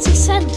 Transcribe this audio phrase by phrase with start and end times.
[0.00, 0.50] 50 Cent.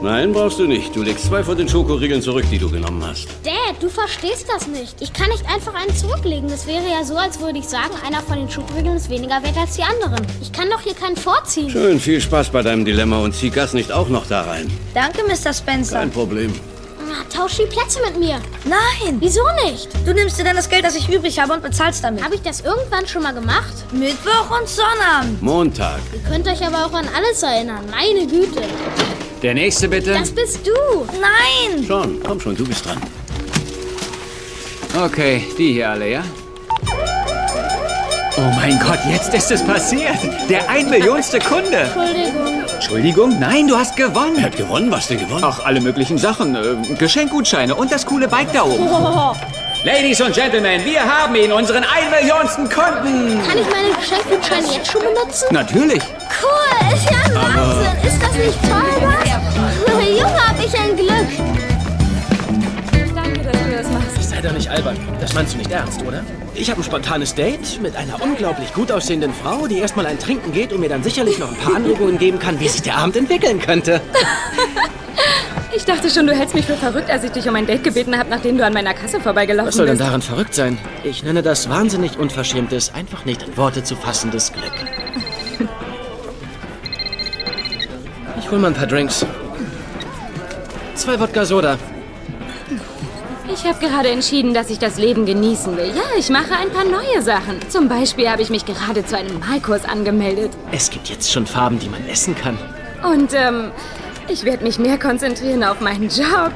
[0.00, 0.94] Nein, brauchst du nicht.
[0.94, 3.26] Du legst zwei von den Schokoriegeln zurück, die du genommen hast.
[3.42, 5.00] Dad, du verstehst das nicht.
[5.00, 6.48] Ich kann nicht einfach einen zurücklegen.
[6.48, 9.56] Das wäre ja so, als würde ich sagen, einer von den Schokoriegeln ist weniger wert
[9.58, 10.24] als die anderen.
[10.40, 11.70] Ich kann doch hier keinen vorziehen.
[11.70, 14.70] Schön, viel Spaß bei deinem Dilemma und zieh Gas nicht auch noch da rein.
[14.94, 15.52] Danke, Mr.
[15.52, 15.98] Spencer.
[15.98, 16.52] Kein Problem.
[17.32, 18.40] Tausch die Plätze mit mir.
[18.64, 19.16] Nein!
[19.20, 19.88] Wieso nicht?
[20.06, 22.22] Du nimmst dir dann das Geld, das ich übrig habe und bezahlst damit.
[22.22, 23.74] Habe ich das irgendwann schon mal gemacht?
[23.92, 25.42] Mittwoch und Sonnabend.
[25.42, 26.00] Montag.
[26.12, 27.84] Ihr könnt euch aber auch an alles erinnern.
[27.90, 28.62] Meine Güte.
[29.42, 30.14] Der nächste bitte.
[30.14, 31.06] Das bist du.
[31.20, 31.84] Nein!
[31.86, 33.00] Schon, komm schon, du bist dran.
[34.98, 36.24] Okay, die hier alle, ja?
[38.38, 40.18] Oh mein Gott, jetzt ist es passiert.
[40.50, 41.78] Der ein Millionste Kunde.
[41.78, 42.64] Entschuldigung.
[42.74, 44.36] Entschuldigung, nein, du hast gewonnen.
[44.36, 44.90] Er hat gewonnen?
[44.90, 45.42] Was denn gewonnen?
[45.42, 46.54] Ach, alle möglichen Sachen.
[46.54, 48.86] Äh, Geschenkgutscheine und das coole Bike da oben.
[49.84, 53.40] Ladies und Gentlemen, wir haben ihn, unseren ein Millionsten Kunden.
[53.46, 55.46] Kann ich meine Geschenkgutscheine jetzt schon benutzen?
[55.52, 56.02] Natürlich.
[56.42, 58.12] Cool, ist ja ein Wahnsinn.
[58.12, 60.10] Ist das nicht toll, was?
[60.10, 61.15] Junge, hab ich ein Glück.
[64.46, 64.96] Doch nicht albern.
[65.20, 66.24] Das meinst du nicht ernst, oder?
[66.54, 70.52] Ich habe ein spontanes Date mit einer unglaublich gut aussehenden Frau, die erstmal ein Trinken
[70.52, 73.16] geht und mir dann sicherlich noch ein paar Anregungen geben kann, wie sich der Abend
[73.16, 74.00] entwickeln könnte.
[75.74, 78.16] Ich dachte schon, du hältst mich für verrückt, als ich dich um ein Date gebeten
[78.16, 80.08] habe, nachdem du an meiner Kasse vorbeigelaufen Was soll denn bist.
[80.08, 80.78] daran verrückt sein?
[81.04, 84.72] Ich nenne das wahnsinnig unverschämtes, einfach nicht in Worte zu fassendes Glück.
[88.38, 89.26] Ich hol mal ein paar Drinks.
[90.94, 91.76] Zwei Wodka Soda.
[93.52, 95.92] Ich habe gerade entschieden, dass ich das Leben genießen will.
[95.94, 97.58] Ja, ich mache ein paar neue Sachen.
[97.68, 100.50] Zum Beispiel habe ich mich gerade zu einem Malkurs angemeldet.
[100.72, 102.58] Es gibt jetzt schon Farben, die man essen kann.
[103.04, 103.70] Und ähm,
[104.28, 106.50] ich werde mich mehr konzentrieren auf meinen Job.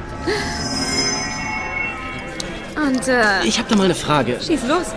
[2.75, 4.37] Und äh, Ich habe da mal eine Frage.
[4.41, 4.87] schieß los.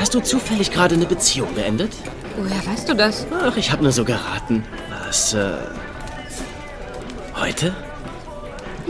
[0.00, 1.92] Hast du zufällig gerade eine Beziehung beendet?
[2.36, 3.26] Woher weißt du das?
[3.42, 4.64] Ach, ich habe nur so geraten.
[5.06, 5.54] Was, äh...
[7.40, 7.74] Heute?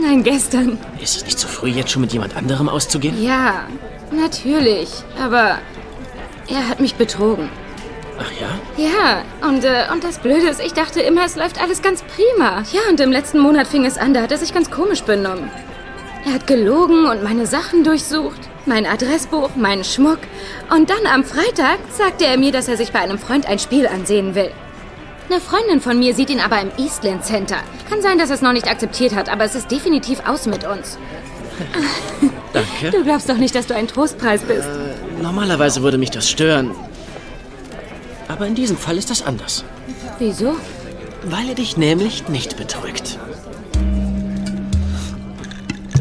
[0.01, 0.77] Nein, gestern.
[1.01, 3.21] Ist es nicht zu früh, jetzt schon mit jemand anderem auszugehen?
[3.21, 3.67] Ja,
[4.11, 4.89] natürlich.
[5.21, 5.57] Aber
[6.47, 7.49] er hat mich betrogen.
[8.19, 8.83] Ach ja?
[8.83, 12.63] Ja, und, äh, und das Blöde ist, ich dachte immer, es läuft alles ganz prima.
[12.71, 15.49] Ja, und im letzten Monat fing es an, da hat er sich ganz komisch benommen.
[16.25, 20.19] Er hat gelogen und meine Sachen durchsucht, mein Adressbuch, meinen Schmuck.
[20.69, 23.87] Und dann am Freitag sagte er mir, dass er sich bei einem Freund ein Spiel
[23.87, 24.51] ansehen will.
[25.29, 27.57] Eine Freundin von mir sieht ihn aber im Eastland Center.
[27.87, 30.65] Kann sein, dass er es noch nicht akzeptiert hat, aber es ist definitiv aus mit
[30.65, 30.97] uns.
[32.53, 32.89] Danke.
[32.97, 34.67] Du glaubst doch nicht, dass du ein Trostpreis bist.
[35.21, 36.71] Normalerweise würde mich das stören.
[38.27, 39.63] Aber in diesem Fall ist das anders.
[40.17, 40.55] Wieso?
[41.25, 43.19] Weil er dich nämlich nicht betrügt.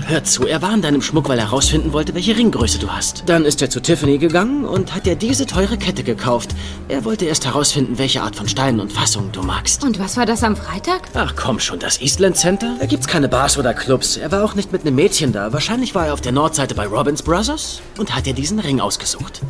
[0.08, 3.24] Hör zu, er war in deinem Schmuck, weil er herausfinden wollte, welche Ringgröße du hast.
[3.26, 6.54] Dann ist er zu Tiffany gegangen und hat dir diese teure Kette gekauft.
[6.88, 9.84] Er wollte erst herausfinden, welche Art von Steinen und Fassungen du magst.
[9.84, 11.02] Und was war das am Freitag?
[11.12, 12.74] Ach komm schon, das Eastland Center?
[12.80, 14.16] Da gibt's keine Bars oder Clubs.
[14.16, 15.52] Er war auch nicht mit einem Mädchen da.
[15.52, 19.42] Wahrscheinlich war er auf der Nordseite bei Robbins Brothers und hat dir diesen Ring ausgesucht.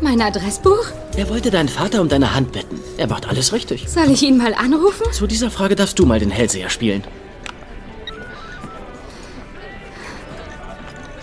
[0.00, 0.86] Mein Adressbuch?
[1.18, 2.80] Er wollte deinen Vater um deine Hand bitten.
[2.96, 3.86] Er macht alles richtig.
[3.86, 5.04] Soll ich ihn mal anrufen?
[5.12, 7.04] Zu dieser Frage darfst du mal den Hellseher spielen.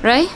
[0.06, 0.28] Ray?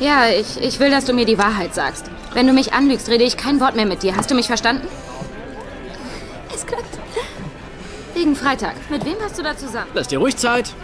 [0.00, 2.10] Ja, ich, ich will, dass du mir die Wahrheit sagst.
[2.34, 4.14] Wenn du mich anlügst, rede ich kein Wort mehr mit dir.
[4.16, 4.86] Hast du mich verstanden?
[6.54, 6.98] Es klappt.
[8.12, 8.74] Wegen Freitag.
[8.90, 9.90] Mit wem hast du da zusammen?
[9.94, 10.74] Lass dir ruhig Zeit.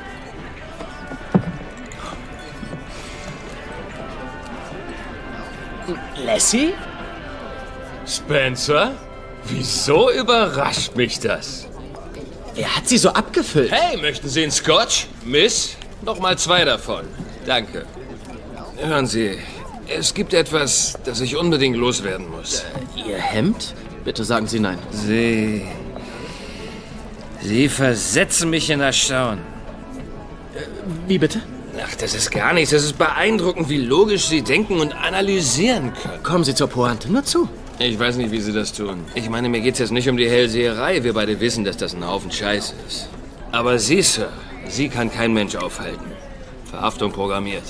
[6.25, 6.73] Lassie?
[8.07, 8.95] Spencer?
[9.45, 11.67] Wieso überrascht mich das?
[12.55, 13.71] Wer hat sie so abgefüllt?
[13.71, 15.09] Hey, möchten Sie einen Scotch?
[15.27, 15.77] Miss?
[16.01, 17.05] Noch mal zwei davon.
[17.45, 17.85] Danke.
[18.77, 19.39] Hören Sie,
[19.89, 22.65] es gibt etwas, das ich unbedingt loswerden muss.
[22.97, 23.75] Ihr Hemd?
[24.05, 24.79] Bitte sagen Sie nein.
[24.91, 25.67] Sie.
[27.43, 29.41] Sie versetzen mich in Erstaunen.
[31.07, 31.41] Wie bitte?
[31.83, 32.73] Ach, das ist gar nichts.
[32.73, 36.23] Es ist beeindruckend, wie logisch Sie denken und analysieren können.
[36.23, 37.11] Kommen Sie zur Pointe.
[37.11, 37.49] Nur zu.
[37.79, 39.05] Ich weiß nicht, wie Sie das tun.
[39.15, 41.03] Ich meine, mir geht's jetzt nicht um die Hellseherei.
[41.03, 43.09] Wir beide wissen, dass das ein Haufen Scheiß ist.
[43.53, 44.29] Aber Sie, Sir,
[44.69, 46.13] Sie kann kein Mensch aufhalten.
[46.71, 47.65] Verhaftung programmiert.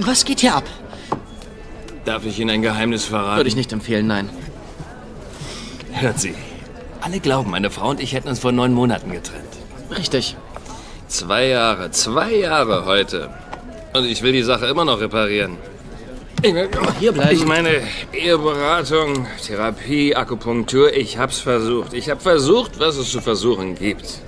[0.00, 0.64] Was geht hier ab?
[2.04, 3.36] Darf ich Ihnen ein Geheimnis verraten?
[3.38, 4.30] Würde ich nicht empfehlen, nein.
[5.92, 6.34] Hören Sie.
[7.00, 9.44] Alle glauben, meine Frau und ich hätten uns vor neun Monaten getrennt.
[9.96, 10.36] Richtig.
[11.08, 13.30] Zwei Jahre, zwei Jahre heute.
[13.92, 15.56] Und ich will die Sache immer noch reparieren.
[16.42, 16.54] Ich,
[16.98, 17.34] Hier bleiben.
[17.34, 21.92] ich meine, Eheberatung, Therapie, Akupunktur, ich hab's versucht.
[21.92, 24.20] Ich hab versucht, was es zu versuchen gibt.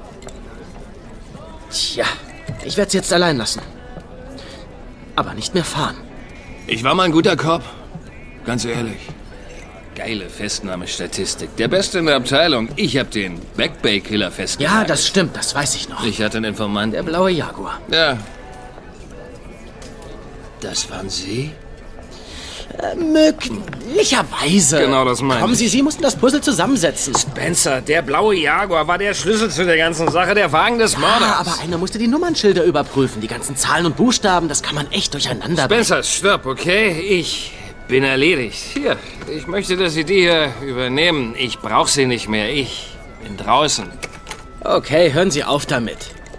[1.70, 2.04] Tja,
[2.64, 3.62] ich werde sie jetzt allein lassen.
[5.16, 5.96] Aber nicht mehr fahren.
[6.66, 7.62] Ich war mal ein guter Cop.
[8.44, 8.98] Ganz ehrlich.
[9.94, 11.54] Geile Festnahmestatistik.
[11.56, 12.70] Der Beste in der Abteilung.
[12.76, 14.80] Ich hab den Backbay-Killer festgenommen.
[14.80, 16.02] Ja, das stimmt, das weiß ich noch.
[16.04, 16.92] Ich hatte einen Informanten.
[16.92, 17.78] Der blaue Jaguar.
[17.90, 18.16] Ja.
[20.60, 21.50] Das waren Sie?
[22.96, 24.80] Möglicherweise.
[24.80, 25.54] Genau, das meine Kommen.
[25.54, 27.14] Sie, Sie mussten das Puzzle zusammensetzen.
[27.16, 31.22] Spencer, der blaue Jaguar war der Schlüssel zu der ganzen Sache, der Wagen des Mörders.
[31.22, 33.20] Ah, aber einer musste die Nummernschilder überprüfen.
[33.20, 35.84] Die ganzen Zahlen und Buchstaben, das kann man echt durcheinander bringen.
[35.84, 36.90] Spencer, stopp, okay?
[37.00, 37.52] Ich
[37.88, 38.58] bin erledigt.
[38.72, 38.96] Hier,
[39.34, 41.34] ich möchte, dass Sie die hier übernehmen.
[41.36, 42.52] Ich brauche sie nicht mehr.
[42.52, 43.84] Ich bin draußen.
[44.64, 45.98] Okay, hören Sie auf damit.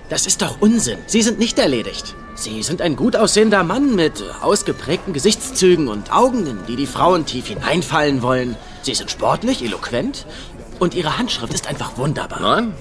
[0.09, 0.97] Das ist doch Unsinn.
[1.07, 2.15] Sie sind nicht erledigt.
[2.35, 7.25] Sie sind ein gut aussehender Mann mit ausgeprägten Gesichtszügen und Augen, in die die Frauen
[7.25, 8.55] tief hineinfallen wollen.
[8.81, 10.25] Sie sind sportlich, eloquent
[10.79, 12.39] und Ihre Handschrift ist einfach wunderbar.
[12.41, 12.73] Nein?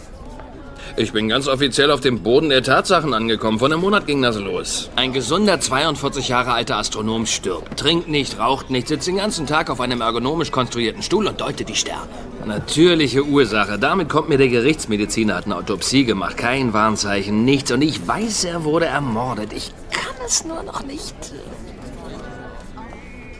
[0.96, 3.58] Ich bin ganz offiziell auf dem Boden der Tatsachen angekommen.
[3.58, 4.90] Vor einem Monat ging das los.
[4.94, 7.78] Ein gesunder 42 Jahre alter Astronom stirbt.
[7.78, 11.68] Trinkt nicht, raucht nicht, sitzt den ganzen Tag auf einem ergonomisch konstruierten Stuhl und deutet
[11.70, 12.08] die Sterne.
[12.44, 13.78] Natürliche Ursache.
[13.78, 16.36] Damit kommt mir der Gerichtsmediziner, hat eine Autopsie gemacht.
[16.36, 17.72] Kein Warnzeichen, nichts.
[17.72, 19.52] Und ich weiß, er wurde ermordet.
[19.54, 21.14] Ich kann es nur noch nicht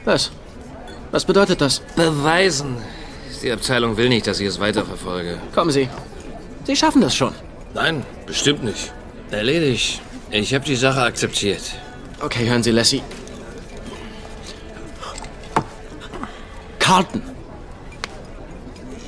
[0.04, 0.32] Was?
[1.10, 1.82] Was bedeutet das?
[1.96, 2.76] beweisen.
[3.43, 5.38] Die Abteilung will nicht, dass ich es weiterverfolge.
[5.54, 5.88] Kommen Sie.
[6.64, 7.35] Sie schaffen das schon.
[7.75, 8.93] Nein, bestimmt nicht.
[9.31, 10.00] Erledigt.
[10.31, 11.62] Ich habe die Sache akzeptiert.
[12.20, 13.03] Okay, hören Sie, Lassie.
[16.79, 17.23] Carlton.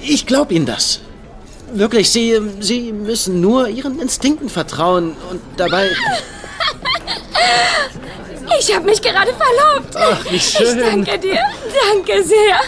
[0.03, 1.01] Ich glaube Ihnen das.
[1.73, 5.91] Wirklich, Sie, Sie müssen nur Ihren Instinkten vertrauen und dabei...
[8.61, 9.97] Ich habe mich gerade verlobt.
[9.97, 10.79] Ach, wie schön.
[10.79, 11.41] Ich danke dir.
[11.93, 12.61] Danke sehr.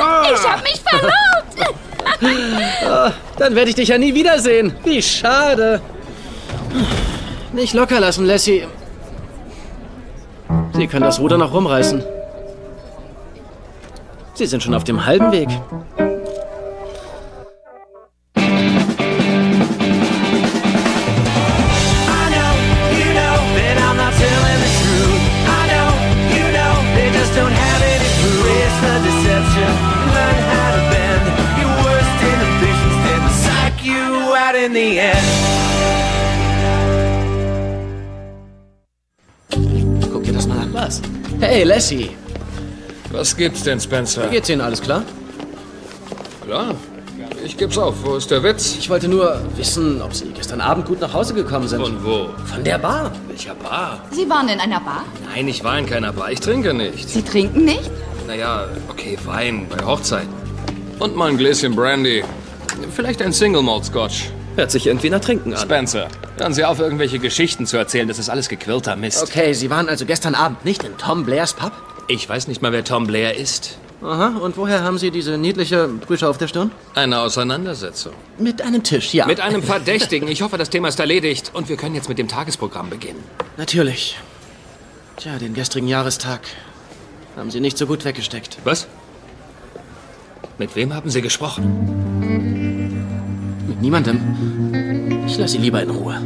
[0.00, 1.31] Ah, ich habe mich verlobt.
[3.38, 4.74] Dann werde ich dich ja nie wiedersehen.
[4.84, 5.80] Wie schade.
[7.52, 8.64] Nicht locker lassen, Lassie.
[10.74, 12.02] Sie können das Ruder noch rumreißen.
[14.34, 15.48] Sie sind schon auf dem halben Weg.
[41.74, 42.10] Lassie.
[43.12, 44.28] Was gibt's denn, Spencer?
[44.28, 45.02] Geht's Ihnen alles klar?
[46.44, 46.74] Klar.
[47.42, 47.94] Ich geb's auf.
[48.04, 48.76] Wo ist der Witz?
[48.78, 51.82] Ich wollte nur wissen, ob Sie gestern Abend gut nach Hause gekommen sind.
[51.82, 52.28] Und wo?
[52.44, 53.10] Von der Bar.
[53.26, 54.02] Welcher Bar?
[54.10, 55.04] Sie waren in einer Bar?
[55.34, 56.30] Nein, ich war in keiner Bar.
[56.30, 57.08] Ich trinke nicht.
[57.08, 57.90] Sie trinken nicht?
[58.26, 60.28] Naja, okay, Wein bei Hochzeiten.
[60.98, 62.22] Und mal ein Gläschen Brandy.
[62.94, 64.30] Vielleicht ein Single Malt Scotch.
[64.54, 65.60] Hört sich irgendwie nach Trinken an.
[65.60, 66.08] Spencer,
[66.38, 68.06] hören Sie auf, irgendwelche Geschichten zu erzählen.
[68.06, 69.22] Das ist alles gequirlter Mist.
[69.22, 71.72] Okay, Sie waren also gestern Abend nicht in Tom Blairs Pub?
[72.08, 73.78] Ich weiß nicht mal, wer Tom Blair ist.
[74.02, 76.70] Aha, und woher haben Sie diese niedliche Brüche auf der Stirn?
[76.94, 78.12] Eine Auseinandersetzung.
[78.36, 79.26] Mit einem Tisch, ja.
[79.26, 80.28] Mit einem Verdächtigen.
[80.28, 81.52] Ich hoffe, das Thema ist erledigt.
[81.54, 83.22] Und wir können jetzt mit dem Tagesprogramm beginnen.
[83.56, 84.18] Natürlich.
[85.16, 86.40] Tja, den gestrigen Jahrestag
[87.36, 88.58] haben Sie nicht so gut weggesteckt.
[88.64, 88.88] Was?
[90.58, 92.21] Mit wem haben Sie gesprochen?
[93.82, 95.24] Niemandem.
[95.26, 96.16] Ich lasse Sie lieber in Ruhe.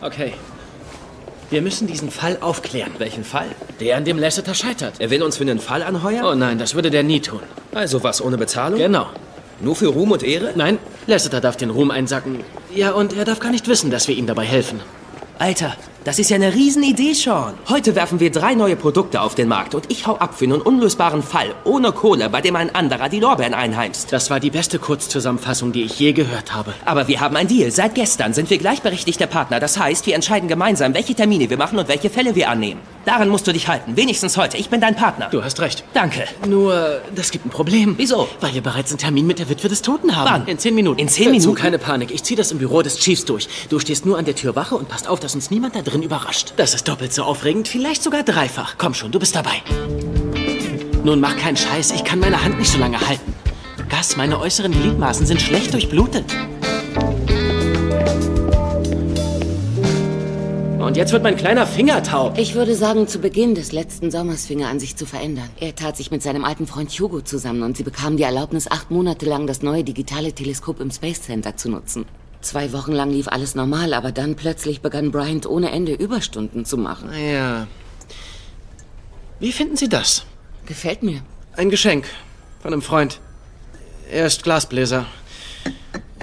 [0.00, 0.32] Okay.
[1.50, 2.92] Wir müssen diesen Fall aufklären.
[2.96, 3.48] Welchen Fall?
[3.80, 4.94] Der, an dem Lasseter scheitert.
[4.98, 6.24] Er will uns für einen Fall anheuern?
[6.24, 7.40] Oh nein, das würde der nie tun.
[7.74, 8.78] Also was, ohne Bezahlung?
[8.78, 9.08] Genau.
[9.60, 10.52] Nur für Ruhm und Ehre?
[10.56, 12.40] Nein, Lasseter darf den Ruhm einsacken.
[12.74, 14.80] Ja, und er darf gar nicht wissen, dass wir ihm dabei helfen.
[15.38, 17.54] Alter, das ist ja eine Riesenidee, Sean.
[17.68, 20.62] Heute werfen wir drei neue Produkte auf den Markt und ich hau ab für einen
[20.62, 24.10] unlösbaren Fall ohne Kohle, bei dem ein anderer die Lorbeeren einheimst.
[24.12, 26.72] Das war die beste Kurzzusammenfassung, die ich je gehört habe.
[26.86, 27.70] Aber wir haben ein Deal.
[27.70, 29.60] Seit gestern sind wir gleichberechtigter Partner.
[29.60, 32.80] Das heißt, wir entscheiden gemeinsam, welche Termine wir machen und welche Fälle wir annehmen.
[33.04, 33.96] Daran musst du dich halten.
[33.96, 34.56] Wenigstens heute.
[34.58, 35.28] Ich bin dein Partner.
[35.30, 35.84] Du hast recht.
[35.94, 36.24] Danke.
[36.46, 37.94] Nur, das gibt ein Problem.
[37.98, 38.28] Wieso?
[38.40, 40.30] Weil wir bereits einen Termin mit der Witwe des Toten haben.
[40.30, 40.46] Wann?
[40.46, 40.98] In zehn Minuten.
[40.98, 41.54] In zehn Hör zu, Minuten?
[41.62, 42.10] keine Panik.
[42.10, 43.48] Ich zieh das im Büro des Chiefs durch.
[43.70, 45.89] Du stehst nur an der Tür Wache und passt auf, dass uns niemand da drin
[46.02, 46.54] überrascht.
[46.56, 48.76] Das ist doppelt so aufregend, vielleicht sogar dreifach.
[48.78, 49.62] Komm schon, du bist dabei.
[51.04, 53.34] Nun mach keinen Scheiß, ich kann meine Hand nicht so lange halten.
[53.88, 56.24] Gas, meine äußeren Gliedmaßen sind schlecht durchblutet.
[60.78, 62.36] Und jetzt wird mein kleiner Finger taub.
[62.36, 65.48] Ich würde sagen, zu Beginn des letzten Sommers fing er an, sich zu verändern.
[65.60, 68.90] Er tat sich mit seinem alten Freund Hugo zusammen und sie bekamen die Erlaubnis, acht
[68.90, 72.06] Monate lang das neue digitale Teleskop im Space Center zu nutzen.
[72.40, 76.78] Zwei Wochen lang lief alles normal, aber dann plötzlich begann Bryant ohne Ende Überstunden zu
[76.78, 77.10] machen.
[77.12, 77.66] Ja.
[79.38, 80.24] Wie finden Sie das?
[80.66, 81.22] Gefällt mir.
[81.56, 82.06] Ein Geschenk
[82.62, 83.20] von einem Freund.
[84.10, 85.06] Er ist Glasbläser.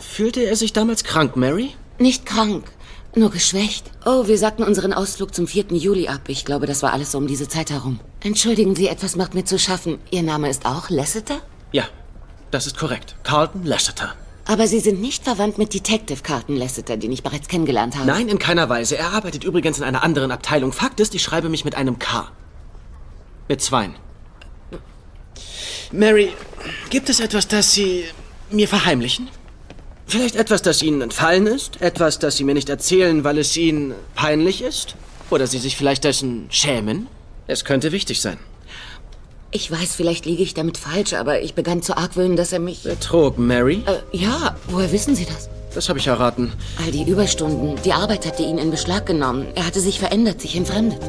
[0.01, 1.71] Fühlte er sich damals krank, Mary?
[1.99, 2.71] Nicht krank.
[3.15, 3.89] Nur geschwächt.
[4.05, 5.65] Oh, wir sagten unseren Ausflug zum 4.
[5.71, 6.21] Juli ab.
[6.27, 7.99] Ich glaube, das war alles so um diese Zeit herum.
[8.21, 9.97] Entschuldigen Sie, etwas macht mir zu schaffen.
[10.11, 11.41] Ihr Name ist auch Lasseter?
[11.71, 11.85] Ja,
[12.51, 13.15] das ist korrekt.
[13.23, 14.13] Carlton Lasseter.
[14.47, 18.07] Aber Sie sind nicht verwandt mit Detective Carlton Lasseter, den ich bereits kennengelernt habe.
[18.07, 18.97] Nein, in keiner Weise.
[18.97, 20.71] Er arbeitet übrigens in einer anderen Abteilung.
[20.71, 22.31] Fakt ist, ich schreibe mich mit einem K.
[23.49, 23.95] Mit zweien.
[25.91, 26.31] Mary,
[26.89, 28.05] gibt es etwas, das Sie
[28.49, 29.27] mir verheimlichen?
[30.05, 31.81] Vielleicht etwas, das Ihnen entfallen ist?
[31.81, 34.95] Etwas, das Sie mir nicht erzählen, weil es Ihnen peinlich ist?
[35.29, 37.07] Oder Sie sich vielleicht dessen schämen?
[37.47, 38.37] Es könnte wichtig sein.
[39.51, 42.83] Ich weiß, vielleicht liege ich damit falsch, aber ich begann zu argwöhnen, dass er mich...
[42.83, 43.81] Betrog, Mary?
[43.85, 45.49] Äh, ja, woher wissen Sie das?
[45.73, 46.51] Das habe ich erraten.
[46.83, 49.47] All die Überstunden, die Arbeit hatte ihn in Beschlag genommen.
[49.55, 50.99] Er hatte sich verändert, sich entfremdet.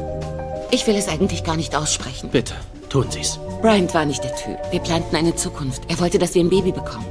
[0.71, 2.29] Ich will es eigentlich gar nicht aussprechen.
[2.29, 2.53] Bitte,
[2.87, 3.39] tun Sie's.
[3.61, 4.57] Bryant war nicht der Typ.
[4.71, 5.81] Wir planten eine Zukunft.
[5.89, 7.05] Er wollte, dass wir ein Baby bekommen.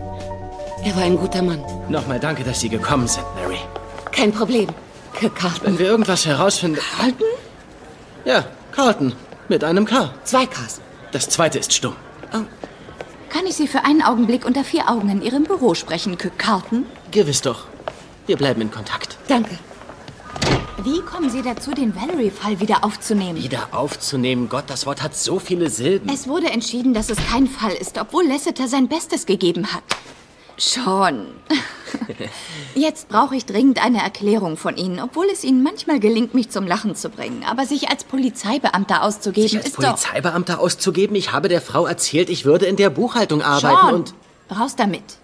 [0.84, 1.62] Er war ein guter Mann.
[1.90, 3.58] Nochmal danke, dass Sie gekommen sind, Mary.
[4.12, 4.68] Kein Problem.
[5.12, 5.60] Carlton.
[5.64, 6.78] Wenn wir irgendwas herausfinden...
[6.96, 7.26] Carlton?
[8.24, 9.12] Ja, Carlton.
[9.48, 10.14] Mit einem K.
[10.24, 10.80] Zwei Ks.
[11.12, 11.94] Das zweite ist stumm.
[13.30, 16.86] Kann ich Sie für einen Augenblick unter vier Augen in Ihrem Büro sprechen, Carlton?
[17.10, 17.66] Gewiss doch.
[18.26, 19.16] Wir bleiben in Kontakt.
[19.28, 19.58] Danke.
[20.84, 23.42] Wie kommen Sie dazu, den Valerie-Fall wieder aufzunehmen?
[23.42, 26.08] Wieder aufzunehmen, Gott, das Wort hat so viele Silben.
[26.08, 29.82] Es wurde entschieden, dass es kein Fall ist, obwohl Lasseter sein Bestes gegeben hat.
[30.58, 31.28] Schon.
[32.74, 36.66] Jetzt brauche ich dringend eine Erklärung von Ihnen, obwohl es Ihnen manchmal gelingt, mich zum
[36.66, 37.44] Lachen zu bringen.
[37.48, 41.14] Aber sich als Polizeibeamter auszugeben, Sich als ist Polizeibeamter auszugeben?
[41.14, 43.46] Ich habe der Frau erzählt, ich würde in der Buchhaltung doch...
[43.46, 44.14] arbeiten Sean, und...
[44.58, 45.18] raus damit.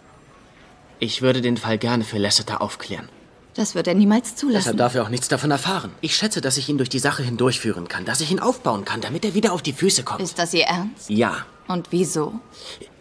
[1.00, 3.08] Ich würde den Fall gerne für Lasseter aufklären.
[3.54, 4.58] Das wird er niemals zulassen.
[4.58, 5.92] Deshalb darf er auch nichts davon erfahren.
[6.00, 9.00] Ich schätze, dass ich ihn durch die Sache hindurchführen kann, dass ich ihn aufbauen kann,
[9.00, 10.20] damit er wieder auf die Füße kommt.
[10.20, 11.08] Ist das Ihr Ernst?
[11.08, 11.46] Ja.
[11.68, 12.34] Und wieso?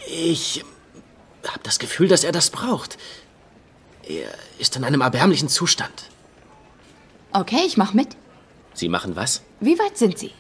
[0.08, 0.64] Ich
[1.52, 2.98] habe das Gefühl, dass er das braucht.
[4.08, 6.10] Er ist in einem erbärmlichen Zustand.
[7.32, 8.10] Okay, ich mach mit.
[8.74, 9.42] Sie machen was?
[9.60, 10.32] Wie weit sind Sie?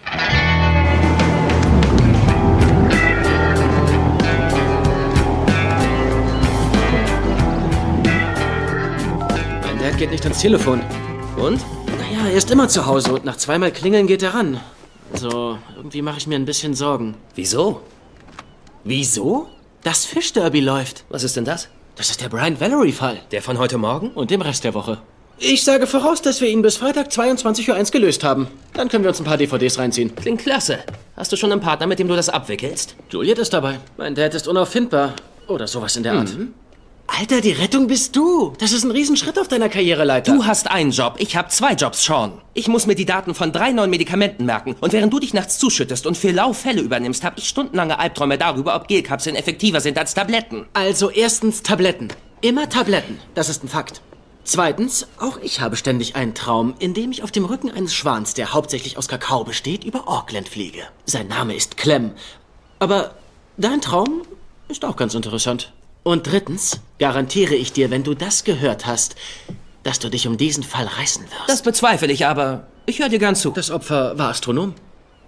[9.62, 10.81] Mein Dad geht nicht ans Telefon.
[11.38, 11.62] Und?
[11.98, 14.60] Naja, er ist immer zu Hause und nach zweimal Klingeln geht er ran.
[15.12, 17.15] Also, irgendwie mache ich mir ein bisschen Sorgen.
[17.36, 17.81] Wieso?
[18.83, 19.48] Wieso?
[19.83, 21.03] Das Fischderby läuft.
[21.09, 21.67] Was ist denn das?
[21.95, 23.19] Das ist der Brian Valerie-Fall.
[23.31, 24.11] Der von heute Morgen?
[24.11, 24.99] Und dem Rest der Woche.
[25.39, 28.47] Ich sage voraus, dass wir ihn bis Freitag 22.01 Uhr gelöst haben.
[28.73, 30.15] Dann können wir uns ein paar DVDs reinziehen.
[30.15, 30.79] Klingt klasse.
[31.17, 32.95] Hast du schon einen Partner, mit dem du das abwickelst?
[33.09, 33.79] Juliet ist dabei.
[33.97, 35.15] Mein Dad ist unauffindbar.
[35.49, 36.29] Oder sowas in der Art.
[37.20, 38.53] Alter, die Rettung bist du.
[38.58, 40.34] Das ist ein Riesenschritt auf deiner Karriereleiter.
[40.34, 42.41] Du hast einen Job, ich habe zwei Jobs, Sean.
[42.55, 44.75] Ich muss mir die Daten von drei neuen Medikamenten merken.
[44.82, 48.39] Und während du dich nachts zuschüttest und für lau Fälle übernimmst, habe ich stundenlange Albträume
[48.39, 50.65] darüber, ob Gelkapseln effektiver sind als Tabletten.
[50.74, 52.08] Also erstens Tabletten.
[52.41, 53.20] Immer Tabletten.
[53.36, 54.01] Das ist ein Fakt.
[54.43, 58.34] Zweitens, auch ich habe ständig einen Traum, in dem ich auf dem Rücken eines Schwans,
[58.34, 60.82] der hauptsächlich aus Kakao besteht, über Auckland fliege.
[61.05, 62.13] Sein Name ist Clem.
[62.79, 63.13] Aber
[63.58, 64.24] dein Traum
[64.67, 65.72] ist auch ganz interessant.
[66.03, 69.15] Und drittens, garantiere ich dir, wenn du das gehört hast,
[69.83, 71.48] dass du dich um diesen Fall reißen wirst.
[71.50, 73.51] Das bezweifle ich, aber ich höre dir gern zu.
[73.51, 74.75] Das Opfer war Astronom.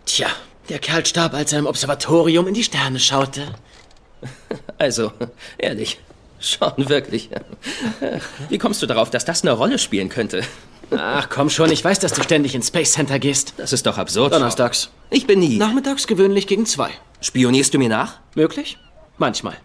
[0.05, 0.27] Tja,
[0.69, 3.47] der Kerl starb, als er im Observatorium in die Sterne schaute.
[4.77, 5.13] Also,
[5.57, 5.99] ehrlich.
[6.39, 7.29] Sean, wirklich.
[8.49, 10.43] Wie kommst du darauf, dass das eine Rolle spielen könnte?
[10.91, 13.53] Ach komm schon, ich weiß, dass du ständig ins Space Center gehst.
[13.57, 14.33] Das ist doch absurd.
[14.33, 14.89] Donnerstags.
[15.11, 15.57] Ich bin nie.
[15.57, 16.89] Nachmittags gewöhnlich gegen zwei.
[17.21, 18.19] Spionierst du mir nach?
[18.35, 18.77] Möglich?
[19.17, 19.55] Manchmal.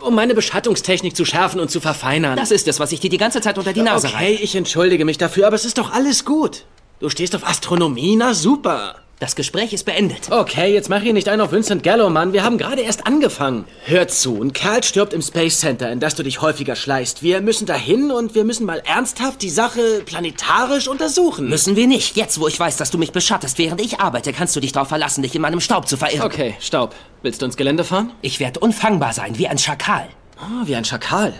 [0.00, 2.36] Um meine Beschattungstechnik zu schärfen und zu verfeinern.
[2.36, 4.42] Das ist es, was ich dir die ganze Zeit unter die Nase okay, reibe.
[4.42, 6.64] ich entschuldige mich dafür, aber es ist doch alles gut.
[7.00, 8.96] Du stehst auf Astronomie, na super.
[9.20, 10.30] Das Gespräch ist beendet.
[10.30, 12.32] Okay, jetzt mach hier nicht einen auf Vincent Gallo, Mann.
[12.32, 13.64] Wir haben gerade erst angefangen.
[13.84, 17.20] Hör zu, ein Kerl stirbt im Space Center, in das du dich häufiger schleißt.
[17.20, 21.48] Wir müssen dahin und wir müssen mal ernsthaft die Sache planetarisch untersuchen.
[21.48, 22.16] Müssen wir nicht.
[22.16, 24.88] Jetzt, wo ich weiß, dass du mich beschattest, während ich arbeite, kannst du dich darauf
[24.88, 26.26] verlassen, dich in meinem Staub zu verirren.
[26.26, 26.94] Okay, Staub.
[27.22, 28.12] Willst du ins Gelände fahren?
[28.22, 30.06] Ich werde unfangbar sein, wie ein Schakal.
[30.40, 31.34] Oh, wie ein Schakal.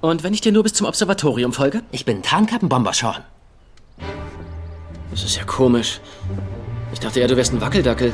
[0.00, 1.82] Und wenn ich dir nur bis zum Observatorium folge?
[1.90, 3.24] Ich bin Tarnkappenbomber, Sean.
[5.10, 6.00] Das ist ja komisch.
[6.92, 8.12] Ich dachte ja, du wärst ein Wackeldackel.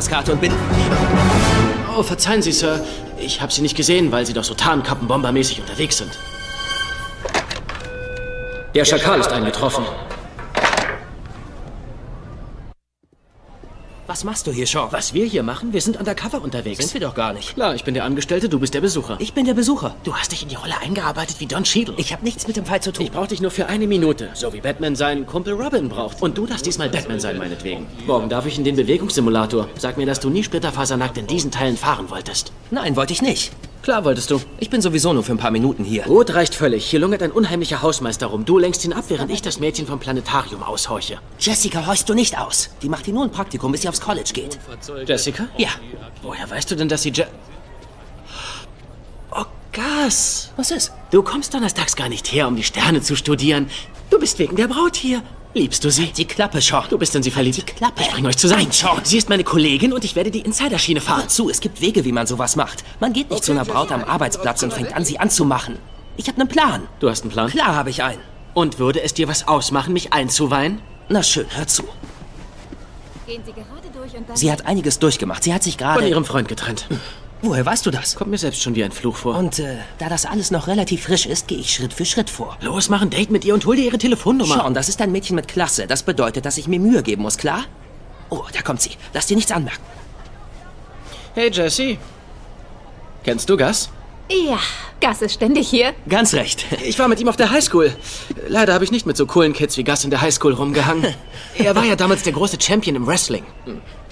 [0.00, 0.50] Jahreskarte und bin...
[1.94, 2.82] Oh, verzeihen Sie, Sir.
[3.18, 6.10] Ich habe Sie nicht gesehen, weil Sie doch so Tarnkappenbombermäßig unterwegs sind.
[8.74, 9.84] Der Schakal ist eingetroffen.
[14.20, 14.88] Was machst du hier, Sean?
[14.90, 15.72] Was wir hier machen?
[15.72, 16.80] Wir sind undercover unterwegs.
[16.80, 17.54] Sind wir doch gar nicht.
[17.54, 19.16] Klar, ich bin der Angestellte, du bist der Besucher.
[19.18, 19.96] Ich bin der Besucher.
[20.04, 21.94] Du hast dich in die Rolle eingearbeitet wie Don Cheadle.
[21.96, 23.06] Ich habe nichts mit dem Fall zu tun.
[23.06, 26.20] Ich brauche dich nur für eine Minute, so wie Batman seinen Kumpel Robin braucht.
[26.20, 27.86] Und du darfst diesmal Batman sein, meinetwegen.
[28.06, 29.70] Morgen darf ich in den Bewegungssimulator.
[29.78, 32.52] Sag mir, dass du nie splitterfasernackt in diesen Teilen fahren wolltest.
[32.70, 33.52] Nein, wollte ich nicht.
[33.82, 34.40] Klar wolltest du.
[34.58, 36.04] Ich bin sowieso nur für ein paar Minuten hier.
[36.06, 36.84] Rot reicht völlig.
[36.84, 38.44] Hier lungert ein unheimlicher Hausmeister rum.
[38.44, 41.18] Du lenkst ihn ab, während ich das Mädchen vom Planetarium aushorche.
[41.38, 42.70] Jessica horchst du nicht aus.
[42.82, 44.58] Die macht hier nur ein Praktikum, bis sie aufs College geht.
[45.06, 45.48] Jessica?
[45.56, 45.70] Ja.
[46.22, 47.24] Woher weißt du denn, dass sie Je
[49.30, 50.50] Oh, Gas.
[50.56, 50.92] Was ist?
[51.10, 53.70] Du kommst donnerstags gar nicht her, um die Sterne zu studieren.
[54.10, 55.22] Du bist wegen der Braut hier.
[55.52, 56.06] Liebst du sie?
[56.06, 56.84] Die Klappe, Sean.
[56.88, 57.56] Du bist in sie verliebt.
[57.56, 58.02] Die Klappe.
[58.02, 58.62] Ich bring euch zusammen.
[58.62, 59.00] Nein, Sean.
[59.02, 61.22] Sie ist meine Kollegin und ich werde die Insiderschiene fahren.
[61.22, 62.84] Hör zu, es gibt Wege, wie man sowas macht.
[63.00, 65.78] Man geht nicht zu einer Braut am Arbeitsplatz und fängt an, sie anzumachen.
[66.16, 66.86] Ich habe einen Plan.
[67.00, 67.50] Du hast einen Plan?
[67.50, 68.20] Klar habe ich einen.
[68.54, 70.80] Und würde es dir was ausmachen, mich einzuweihen?
[71.08, 71.84] Na schön, hör zu.
[73.26, 74.36] Gehen Sie gerade durch und dann...
[74.36, 75.42] Sie hat einiges durchgemacht.
[75.42, 76.00] Sie hat sich gerade...
[76.00, 76.86] Von ihrem Freund getrennt.
[77.42, 78.16] Woher weißt du das?
[78.16, 79.36] Kommt mir selbst schon wie ein Fluch vor.
[79.36, 82.58] Und äh, da das alles noch relativ frisch ist, gehe ich Schritt für Schritt vor.
[82.60, 84.56] Los, mach ein Date mit ihr und hol dir ihre Telefonnummer.
[84.56, 85.86] Sean, das ist ein Mädchen mit Klasse.
[85.86, 87.64] Das bedeutet, dass ich mir Mühe geben muss, klar?
[88.28, 88.90] Oh, da kommt sie.
[89.14, 89.82] Lass dir nichts anmerken.
[91.34, 91.96] Hey, Jesse.
[93.24, 93.90] Kennst du Gus?
[94.30, 94.58] Ja,
[95.00, 95.92] Gas ist ständig hier.
[96.08, 96.64] Ganz recht.
[96.84, 97.92] Ich war mit ihm auf der Highschool.
[98.48, 101.14] Leider habe ich nicht mit so coolen Kids wie Gus in der Highschool rumgehangen.
[101.58, 103.44] er war ja damals der große Champion im Wrestling.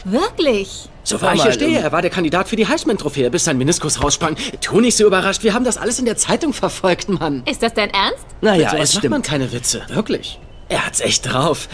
[0.05, 0.89] Wirklich?
[1.05, 1.79] So war ich hier stehe.
[1.79, 4.37] Er war der Kandidat für die Heisman-Trophäe, bis sein Meniskus raussprang.
[4.61, 5.43] Tu nicht so überrascht.
[5.43, 7.43] Wir haben das alles in der Zeitung verfolgt, Mann.
[7.47, 8.27] Ist das dein Ernst?
[8.41, 9.11] Naja, es sowas macht stimmt.
[9.13, 9.83] man keine Witze.
[9.89, 10.39] Wirklich.
[10.69, 11.69] Er hat's echt drauf.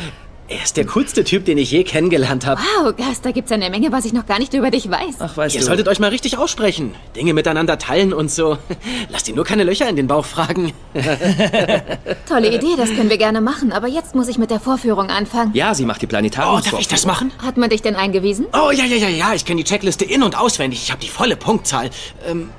[0.47, 2.61] Er ist der coolste Typ, den ich je kennengelernt habe.
[2.83, 5.15] Wow, Gas, da gibt's eine Menge, was ich noch gar nicht über dich weiß.
[5.21, 5.67] Ach, weißt Ihr du.
[5.67, 6.95] solltet euch mal richtig aussprechen.
[7.17, 8.59] Dinge miteinander teilen und so.
[9.09, 10.73] Lasst ihr nur keine Löcher in den Bauch fragen.
[12.29, 13.73] Tolle Idee, das können wir gerne machen.
[13.73, 15.53] Aber jetzt muss ich mit der Vorführung anfangen.
[15.55, 16.63] Ja, sie macht die Oh, Planetarium.
[16.63, 17.33] darf ich das machen?
[17.43, 18.47] Hat man dich denn eingewiesen?
[18.53, 19.33] Oh, ja, ja, ja, ja.
[19.35, 20.83] Ich kenne die Checkliste in- und auswendig.
[20.83, 21.89] Ich habe die volle Punktzahl.
[22.29, 22.51] Ähm,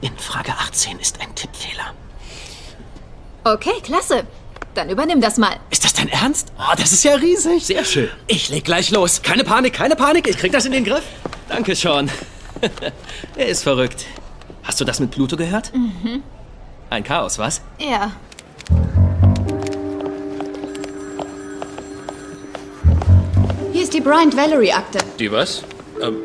[0.00, 1.94] in Frage 18 ist ein Tippfehler.
[3.42, 4.22] Okay, klasse.
[4.74, 5.56] Dann übernimm das mal.
[5.70, 6.52] Ist das dein Ernst?
[6.58, 7.66] Oh, das ist ja riesig.
[7.66, 8.08] Sehr schön.
[8.26, 9.20] Ich leg gleich los.
[9.22, 10.26] Keine Panik, keine Panik.
[10.28, 11.02] Ich krieg das in den Griff.
[11.48, 12.10] Danke, Sean.
[13.36, 14.06] er ist verrückt.
[14.62, 15.74] Hast du das mit Pluto gehört?
[15.74, 16.22] Mhm.
[16.88, 17.60] Ein Chaos, was?
[17.78, 18.12] Ja.
[23.72, 24.98] Hier ist die Bryant-Valerie-Akte.
[25.18, 25.64] Die was?
[26.00, 26.16] Ähm,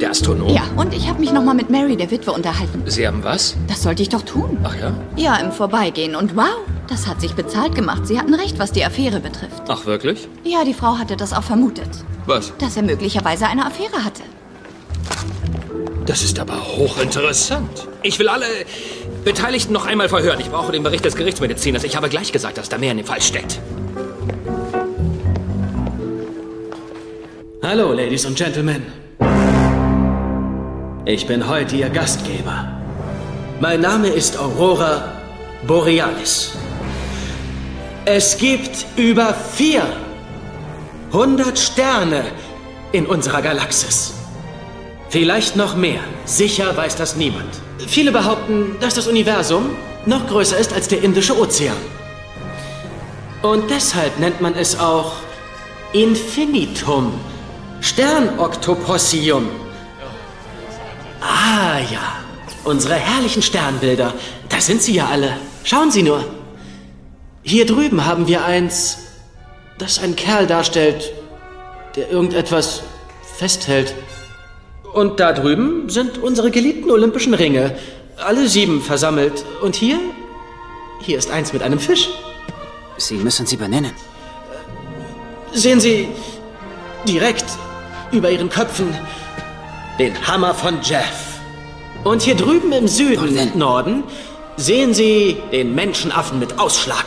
[0.00, 0.48] der Astronom?
[0.50, 2.82] Ja, und ich habe mich nochmal mit Mary, der Witwe, unterhalten.
[2.86, 3.56] Sie haben was?
[3.66, 4.58] Das sollte ich doch tun.
[4.62, 4.92] Ach ja?
[5.16, 6.14] Ja, im Vorbeigehen.
[6.14, 6.44] Und wow,
[6.88, 8.06] das hat sich bezahlt gemacht.
[8.06, 9.62] Sie hatten recht, was die Affäre betrifft.
[9.68, 10.28] Ach wirklich?
[10.44, 11.88] Ja, die Frau hatte das auch vermutet.
[12.26, 12.52] Was?
[12.58, 14.22] Dass er möglicherweise eine Affäre hatte.
[16.06, 17.86] Das ist aber hochinteressant.
[18.02, 18.46] Ich will alle
[19.24, 20.40] Beteiligten noch einmal verhören.
[20.40, 21.84] Ich brauche den Bericht des Gerichtsmediziners.
[21.84, 23.60] Ich habe gleich gesagt, dass da mehr in dem Fall steckt.
[27.62, 28.86] Hallo, Ladies und Gentlemen.
[31.04, 32.80] Ich bin heute Ihr Gastgeber.
[33.60, 35.12] Mein Name ist Aurora
[35.66, 36.52] Borealis.
[38.10, 42.24] Es gibt über 400 Sterne
[42.90, 44.14] in unserer Galaxis.
[45.10, 46.00] Vielleicht noch mehr.
[46.24, 47.50] Sicher weiß das niemand.
[47.86, 51.76] Viele behaupten, dass das Universum noch größer ist als der Indische Ozean.
[53.42, 55.12] Und deshalb nennt man es auch
[55.92, 57.12] Infinitum.
[57.82, 59.50] Sternoktopossium.
[61.20, 62.14] Ah ja,
[62.64, 64.14] unsere herrlichen Sternbilder.
[64.48, 65.36] Da sind sie ja alle.
[65.62, 66.37] Schauen Sie nur.
[67.48, 68.98] Hier drüben haben wir eins,
[69.78, 71.14] das einen Kerl darstellt,
[71.96, 72.82] der irgendetwas
[73.38, 73.94] festhält.
[74.92, 77.74] Und da drüben sind unsere geliebten olympischen Ringe.
[78.18, 79.46] Alle sieben versammelt.
[79.62, 79.98] Und hier?
[81.00, 82.10] Hier ist eins mit einem Fisch.
[82.98, 83.92] Sie müssen sie benennen.
[85.54, 86.08] Sehen Sie
[87.06, 87.46] direkt
[88.12, 88.94] über Ihren Köpfen
[89.98, 91.40] den Hammer von Jeff.
[92.04, 94.04] Und hier drüben im Süden und Norden
[94.58, 97.06] sehen Sie den Menschenaffen mit Ausschlag.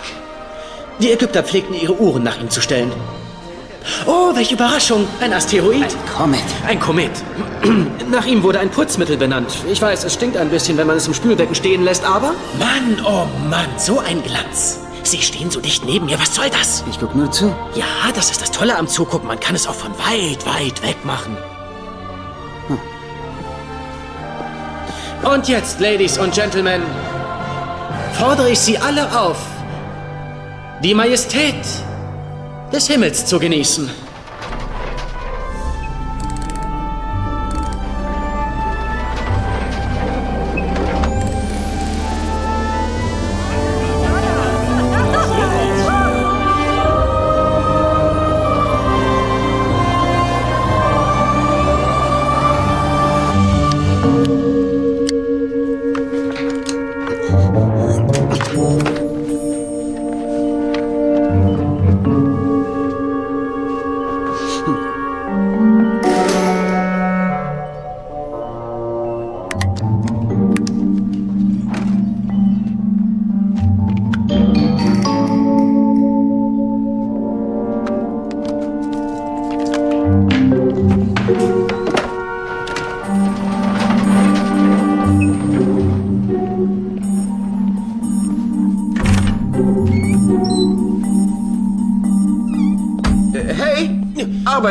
[1.00, 2.92] Die Ägypter pflegten ihre Uhren nach ihm zu stellen.
[4.06, 5.08] Oh, welche Überraschung!
[5.20, 5.84] Ein Asteroid.
[5.84, 6.44] Ein Komet.
[6.68, 7.12] Ein Komet.
[8.12, 9.52] Nach ihm wurde ein Putzmittel benannt.
[9.72, 12.34] Ich weiß, es stinkt ein bisschen, wenn man es im Spülbecken stehen lässt, aber...
[12.60, 14.80] Mann, oh Mann, so ein Glanz.
[15.04, 16.20] Sie stehen so dicht neben mir.
[16.20, 16.84] Was soll das?
[16.90, 17.56] Ich guck nur zu.
[17.74, 19.28] Ja, das ist das Tolle am Zugucken.
[19.28, 21.36] Man kann es auch von weit, weit weg machen.
[25.24, 26.82] Und jetzt, Ladies und Gentlemen,
[28.14, 29.38] fordere ich Sie alle auf,
[30.84, 31.64] die Majestät
[32.74, 33.88] des Himmels zu genießen.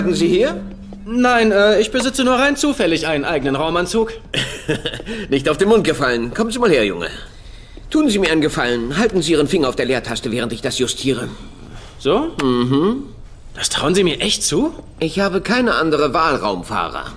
[0.00, 0.58] Arbeiten Sie hier?
[1.04, 4.12] Nein, äh, ich besitze nur rein zufällig einen eigenen Raumanzug.
[5.28, 6.32] Nicht auf den Mund gefallen.
[6.32, 7.08] Kommen Sie mal her, Junge.
[7.90, 8.96] Tun Sie mir einen Gefallen.
[8.96, 11.28] Halten Sie Ihren Finger auf der Leertaste, während ich das justiere.
[11.98, 12.30] So?
[12.42, 13.08] Mhm.
[13.54, 14.72] Das trauen Sie mir echt zu?
[15.00, 17.12] Ich habe keine andere Wahl, Raumfahrer.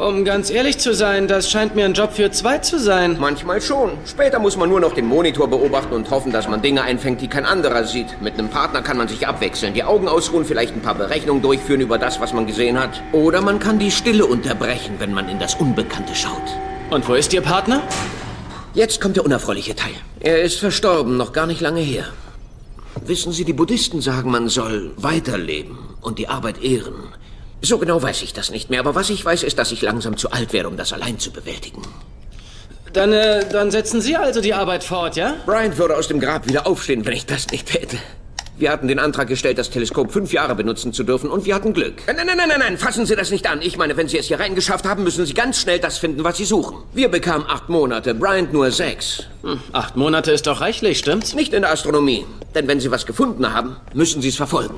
[0.00, 3.18] Um ganz ehrlich zu sein, das scheint mir ein Job für zwei zu sein.
[3.20, 3.90] Manchmal schon.
[4.06, 7.28] Später muss man nur noch den Monitor beobachten und hoffen, dass man Dinge einfängt, die
[7.28, 8.06] kein anderer sieht.
[8.22, 11.82] Mit einem Partner kann man sich abwechseln, die Augen ausruhen, vielleicht ein paar Berechnungen durchführen
[11.82, 13.02] über das, was man gesehen hat.
[13.12, 16.48] Oder man kann die Stille unterbrechen, wenn man in das Unbekannte schaut.
[16.88, 17.82] Und wo ist Ihr Partner?
[18.72, 19.92] Jetzt kommt der unerfreuliche Teil.
[20.20, 22.06] Er ist verstorben, noch gar nicht lange her.
[23.04, 26.94] Wissen Sie, die Buddhisten sagen, man soll weiterleben und die Arbeit ehren.
[27.62, 30.16] So genau weiß ich das nicht mehr, aber was ich weiß, ist, dass ich langsam
[30.16, 31.82] zu alt werde, um das allein zu bewältigen.
[32.92, 35.36] Dann, äh, dann setzen Sie also die Arbeit fort, ja?
[35.46, 37.98] Bryant würde aus dem Grab wieder aufstehen, wenn ich das nicht täte.
[38.56, 41.72] Wir hatten den Antrag gestellt, das Teleskop fünf Jahre benutzen zu dürfen und wir hatten
[41.72, 42.02] Glück.
[42.06, 43.62] Nein, nein, nein, nein, nein, fassen Sie das nicht an.
[43.62, 46.36] Ich meine, wenn Sie es hier reingeschafft haben, müssen Sie ganz schnell das finden, was
[46.36, 46.76] Sie suchen.
[46.92, 49.22] Wir bekamen acht Monate, Bryant nur sechs.
[49.42, 51.34] Hm, acht Monate ist doch reichlich, stimmt's?
[51.34, 52.26] Nicht in der Astronomie.
[52.54, 54.76] Denn wenn Sie was gefunden haben, müssen Sie es verfolgen.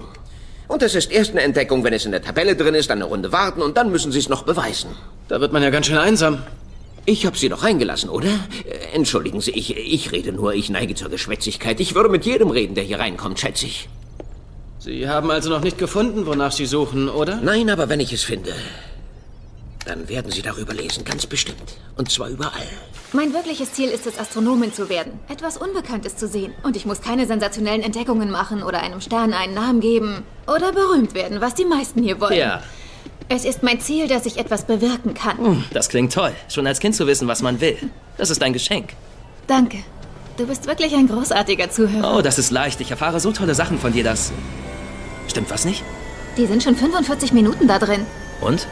[0.68, 3.32] Und es ist erst eine Entdeckung, wenn es in der Tabelle drin ist, eine Runde
[3.32, 4.90] warten und dann müssen Sie es noch beweisen.
[5.28, 6.42] Da wird man ja ganz schön einsam.
[7.04, 8.28] Ich habe Sie doch reingelassen, oder?
[8.28, 11.80] Äh, Entschuldigen Sie, ich, ich rede nur, ich neige zur Geschwätzigkeit.
[11.80, 13.88] Ich würde mit jedem reden, der hier reinkommt, schätze ich.
[14.78, 17.40] Sie haben also noch nicht gefunden, wonach Sie suchen, oder?
[17.42, 18.52] Nein, aber wenn ich es finde,
[19.84, 21.76] dann werden Sie darüber lesen, ganz bestimmt.
[21.96, 22.66] Und zwar überall.
[23.12, 25.18] Mein wirkliches Ziel ist es, Astronomin zu werden.
[25.28, 26.54] Etwas Unbekanntes zu sehen.
[26.62, 30.22] Und ich muss keine sensationellen Entdeckungen machen oder einem Stern einen Namen geben.
[30.46, 32.38] Oder berühmt werden, was die meisten hier wollen.
[32.38, 32.62] Ja.
[33.28, 35.38] Es ist mein Ziel, dass ich etwas bewirken kann.
[35.38, 36.32] Hm, das klingt toll.
[36.48, 37.76] Schon als Kind zu wissen, was man will.
[38.16, 38.90] Das ist ein Geschenk.
[39.46, 39.78] Danke.
[40.36, 42.16] Du bist wirklich ein großartiger Zuhörer.
[42.16, 42.80] Oh, das ist leicht.
[42.80, 44.32] Ich erfahre so tolle Sachen von dir, dass...
[45.28, 45.82] Stimmt was nicht?
[46.36, 48.06] Die sind schon 45 Minuten da drin.
[48.40, 48.66] Und?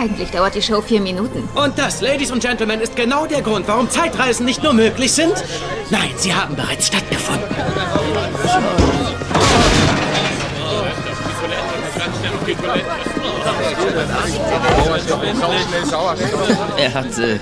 [0.00, 1.46] Eigentlich dauert die Show vier Minuten.
[1.54, 5.34] Und das, Ladies und Gentlemen, ist genau der Grund, warum Zeitreisen nicht nur möglich sind.
[5.90, 7.44] Nein, sie haben bereits stattgefunden.
[16.78, 17.38] Er hat, äh...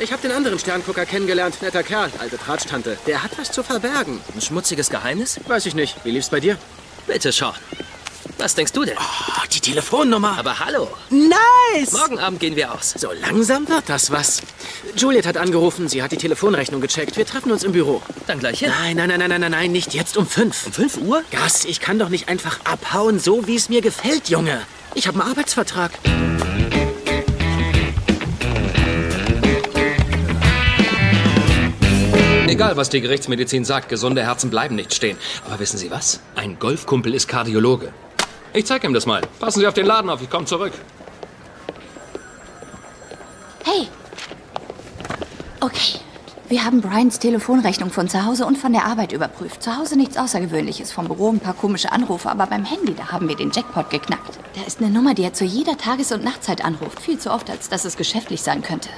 [0.00, 1.62] Ich habe den anderen Sterngucker kennengelernt.
[1.62, 2.98] Netter Kerl, alte Tratsch-Tante.
[3.06, 4.20] Der hat was zu verbergen.
[4.34, 5.38] Ein schmutziges Geheimnis?
[5.46, 6.04] Weiß ich nicht.
[6.04, 6.56] Wie lief's bei dir?
[7.06, 7.54] Bitte, Sean.
[8.38, 8.96] Was denkst du denn?
[8.98, 10.36] Oh, die Telefonnummer.
[10.38, 10.88] Aber hallo.
[11.10, 11.92] Nice!
[11.92, 12.94] Morgen Abend gehen wir aus.
[12.96, 14.42] So langsam wird das was.
[14.96, 17.16] Juliet hat angerufen, sie hat die Telefonrechnung gecheckt.
[17.16, 18.02] Wir treffen uns im Büro.
[18.26, 18.70] Dann gleich hin.
[18.80, 20.66] Nein, nein, nein, nein, nein, nein, nein, nicht jetzt um fünf.
[20.66, 21.22] Um fünf Uhr?
[21.30, 24.62] Gas, ich kann doch nicht einfach abhauen, so wie es mir gefällt, Junge.
[24.94, 25.92] Ich habe einen Arbeitsvertrag.
[32.46, 35.16] Egal, was die Gerichtsmedizin sagt, gesunde Herzen bleiben nicht stehen.
[35.44, 36.20] Aber wissen Sie was?
[36.36, 37.92] Ein Golfkumpel ist Kardiologe.
[38.54, 39.20] Ich zeig ihm das mal.
[39.40, 40.72] Passen Sie auf den Laden auf, ich komme zurück.
[43.64, 43.88] Hey.
[45.60, 45.98] Okay.
[46.48, 49.60] Wir haben Brians Telefonrechnung von zu Hause und von der Arbeit überprüft.
[49.60, 50.92] Zu Hause nichts Außergewöhnliches.
[50.92, 54.38] Vom Büro ein paar komische Anrufe, aber beim Handy, da haben wir den Jackpot geknackt.
[54.54, 57.00] Da ist eine Nummer, die er zu jeder Tages- und Nachtzeit anruft.
[57.00, 58.88] Viel zu oft, als dass es geschäftlich sein könnte.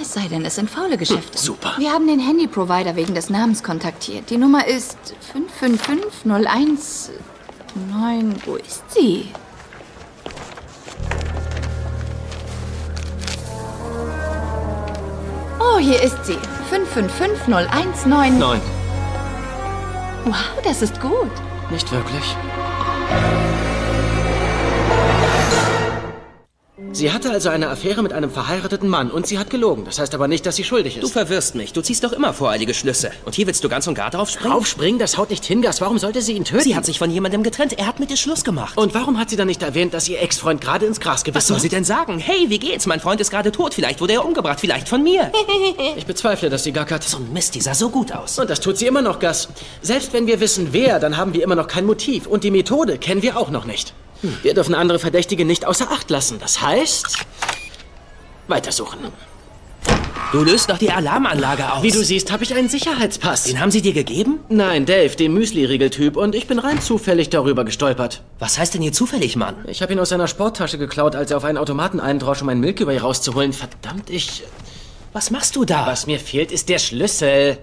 [0.00, 1.36] Es sei denn, es sind faule Geschäfte.
[1.36, 1.74] super.
[1.78, 4.30] Wir haben den Handy-Provider wegen des Namens kontaktiert.
[4.30, 4.98] Die Nummer ist
[5.32, 7.10] 55501.
[7.74, 9.30] Nein, wo ist sie?
[15.58, 16.38] Oh, hier ist sie.
[16.70, 18.38] 555019.
[18.38, 18.60] Neun.
[20.24, 21.32] Wow, das ist gut.
[21.70, 22.36] Nicht wirklich.
[26.96, 29.84] Sie hatte also eine Affäre mit einem verheirateten Mann und sie hat gelogen.
[29.84, 31.12] Das heißt aber nicht, dass sie schuldig Du ist.
[31.12, 31.72] verwirrst mich.
[31.72, 33.10] Du ziehst doch immer voreilige Schlüsse.
[33.24, 34.52] Und hier willst du ganz und gar draufspringen?
[34.56, 35.80] Aufspringen, das haut nicht hin, Gas.
[35.80, 36.62] Warum sollte sie ihn töten?
[36.62, 37.76] Sie hat sich von jemandem getrennt.
[37.76, 38.78] Er hat mit dir Schluss gemacht.
[38.78, 41.48] Und warum hat sie dann nicht erwähnt, dass ihr Ex-Freund gerade ins Gras gebissen Was
[41.48, 41.62] soll hat?
[41.62, 42.20] sie denn sagen?
[42.20, 42.86] Hey, wie geht's?
[42.86, 43.74] Mein Freund ist gerade tot.
[43.74, 44.60] Vielleicht wurde er umgebracht.
[44.60, 45.32] Vielleicht von mir.
[45.96, 47.02] Ich bezweifle, dass sie gackert.
[47.02, 48.38] So ein Mist, die sah so gut aus.
[48.38, 49.48] Und das tut sie immer noch, Gas.
[49.82, 52.26] Selbst wenn wir wissen, wer, dann haben wir immer noch kein Motiv.
[52.28, 53.94] Und die Methode kennen wir auch noch nicht.
[54.42, 56.38] Wir dürfen andere Verdächtige nicht außer Acht lassen.
[56.38, 57.18] Das heißt...
[58.46, 58.98] Weitersuchen.
[60.32, 61.82] Du löst doch die Alarmanlage aus.
[61.82, 63.44] Wie du siehst, habe ich einen Sicherheitspass.
[63.44, 64.40] Den haben sie dir gegeben?
[64.48, 66.16] Nein, Dave, dem Müsli-Riegel-Typ.
[66.16, 68.22] Und ich bin rein zufällig darüber gestolpert.
[68.38, 69.54] Was heißt denn hier zufällig, Mann?
[69.68, 72.58] Ich habe ihn aus seiner Sporttasche geklaut, als er auf einen Automaten eindrosch, um ein
[72.58, 73.52] Milky Way rauszuholen.
[73.52, 74.42] Verdammt, ich...
[75.12, 75.86] Was machst du da?
[75.86, 77.58] Was mir fehlt, ist der Schlüssel.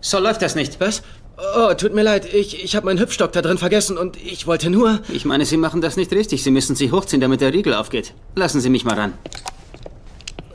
[0.00, 0.78] So läuft das nicht.
[0.78, 1.02] Was?
[1.36, 2.32] Oh, tut mir leid.
[2.32, 5.00] Ich, ich habe meinen Hüpfstock da drin vergessen und ich wollte nur...
[5.08, 6.42] Ich meine, Sie machen das nicht richtig.
[6.42, 8.14] Sie müssen sich hochziehen, damit der Riegel aufgeht.
[8.34, 9.12] Lassen Sie mich mal ran.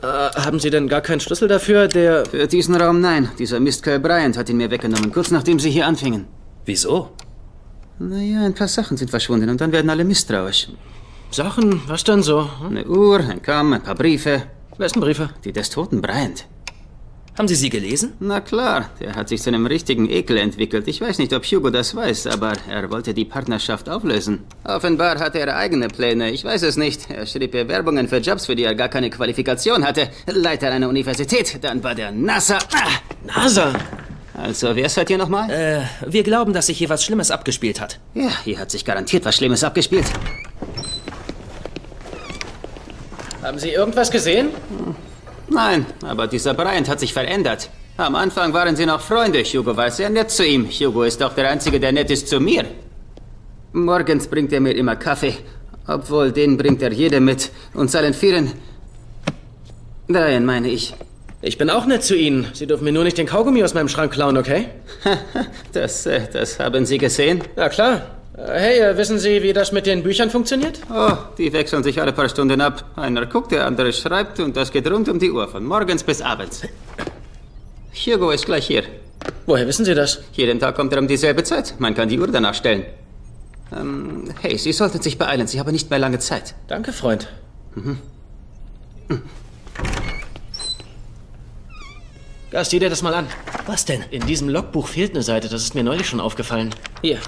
[0.02, 2.26] Äh, haben Sie denn gar keinen Schlüssel dafür, der...
[2.26, 3.30] Für diesen Raum nein.
[3.38, 6.26] Dieser Mistkerl Bryant hat ihn mir weggenommen, kurz nachdem Sie hier anfingen.
[6.64, 7.10] Wieso?
[7.98, 10.68] Naja, ein paar Sachen sind verschwunden und dann werden alle misstrauisch.
[11.30, 11.82] Sachen?
[11.88, 12.48] Was denn so?
[12.64, 14.42] Eine Uhr, ein Kamm, ein paar Briefe.
[14.78, 15.30] Wessen Briefe?
[15.44, 16.46] Die des toten Bryant.
[17.38, 18.14] Haben Sie sie gelesen?
[18.18, 20.88] Na klar, der hat sich zu einem richtigen Ekel entwickelt.
[20.88, 24.40] Ich weiß nicht, ob Hugo das weiß, aber er wollte die Partnerschaft auflösen.
[24.64, 27.08] Offenbar hatte er eigene Pläne, ich weiß es nicht.
[27.08, 30.08] Er schrieb Bewerbungen für Jobs, für die er gar keine Qualifikation hatte.
[30.26, 32.58] Leiter einer Universität, dann war der NASA.
[32.74, 32.90] Ah,
[33.24, 33.72] NASA?
[34.34, 35.48] Also, wer seid ihr nochmal?
[35.48, 38.00] Äh, wir glauben, dass sich hier was Schlimmes abgespielt hat.
[38.14, 40.06] Ja, hier hat sich garantiert was Schlimmes abgespielt.
[43.42, 44.48] Haben Sie irgendwas gesehen?
[45.50, 47.70] Nein, aber dieser Bryant hat sich verändert.
[47.96, 49.42] Am Anfang waren sie noch Freunde.
[49.42, 50.68] Hugo war sehr nett zu ihm.
[50.68, 52.64] Hugo ist doch der Einzige, der nett ist zu mir.
[53.72, 55.34] Morgens bringt er mir immer Kaffee.
[55.86, 57.50] Obwohl, den bringt er jede mit.
[57.74, 58.52] Und seinen vielen...
[60.08, 60.94] Dreien, meine ich.
[61.42, 62.46] Ich bin auch nett zu Ihnen.
[62.52, 64.68] Sie dürfen mir nur nicht den Kaugummi aus meinem Schrank klauen, okay?
[65.72, 67.42] das, äh, das haben Sie gesehen?
[67.56, 68.17] Ja, klar.
[68.38, 70.80] Äh, Hey, äh, wissen Sie, wie das mit den Büchern funktioniert?
[70.92, 72.84] Oh, die wechseln sich alle paar Stunden ab.
[72.96, 76.22] Einer guckt, der andere schreibt und das geht rund um die Uhr, von morgens bis
[76.22, 76.62] abends.
[78.06, 78.84] Hugo ist gleich hier.
[79.46, 80.20] Woher wissen Sie das?
[80.32, 81.74] Jeden Tag kommt er um dieselbe Zeit.
[81.78, 82.84] Man kann die Uhr danach stellen.
[83.76, 85.46] Ähm, hey, Sie sollten sich beeilen.
[85.46, 86.54] Sie haben nicht mehr lange Zeit.
[86.68, 87.28] Danke, Freund.
[87.74, 87.98] Mhm.
[92.50, 93.26] Gast, sieh dir das mal an.
[93.66, 94.04] Was denn?
[94.10, 96.74] In diesem Logbuch fehlt eine Seite, das ist mir neulich schon aufgefallen.
[97.02, 97.18] Hier.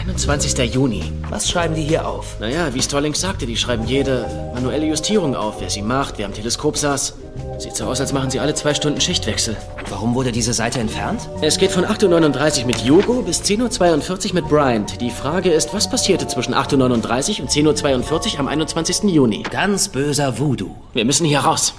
[0.00, 0.74] 21.
[0.74, 1.12] Juni.
[1.28, 2.40] Was schreiben die hier auf?
[2.40, 6.32] Naja, wie Stallings sagte, die schreiben jede manuelle Justierung auf, wer sie macht, wer am
[6.32, 7.14] Teleskop saß.
[7.58, 9.58] Sieht so aus, als machen sie alle zwei Stunden Schichtwechsel.
[9.78, 11.28] Und warum wurde diese Seite entfernt?
[11.42, 15.00] Es geht von 8.39 Uhr mit Yogo bis 10.42 Uhr mit Bryant.
[15.02, 19.02] Die Frage ist, was passierte zwischen 8.39 Uhr und 10.42 Uhr am 21.
[19.10, 19.42] Juni?
[19.42, 20.74] Ganz böser Voodoo.
[20.94, 21.74] Wir müssen hier raus.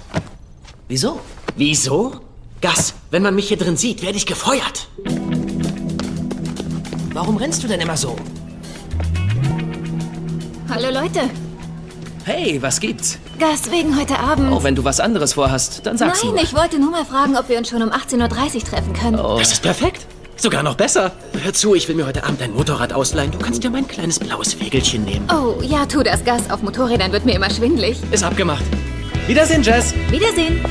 [0.86, 1.18] Wieso?
[1.56, 2.12] Wieso?
[2.60, 4.86] Gas, wenn man mich hier drin sieht, werde ich gefeuert.
[7.12, 8.16] Warum rennst du denn immer so?
[10.70, 11.28] Hallo Leute.
[12.24, 13.18] Hey, was gibt's?
[13.38, 14.50] Gas wegen heute Abend.
[14.52, 16.42] Oh, wenn du was anderes vorhast, dann sag's Nein, nur.
[16.42, 19.18] ich wollte nur mal fragen, ob wir uns schon um 18.30 Uhr treffen können.
[19.18, 19.38] Oh.
[19.38, 20.06] Das ist perfekt.
[20.36, 21.12] Sogar noch besser.
[21.42, 23.30] Hör zu, ich will mir heute Abend ein Motorrad ausleihen.
[23.30, 25.28] Du kannst ja mein kleines blaues Wägelchen nehmen.
[25.30, 26.24] Oh, ja, tu das.
[26.24, 27.98] Gas auf Motorrädern wird mir immer schwindlig.
[28.10, 28.64] Ist abgemacht.
[29.26, 29.92] Wiedersehen, Jess.
[30.10, 30.64] Wiedersehen.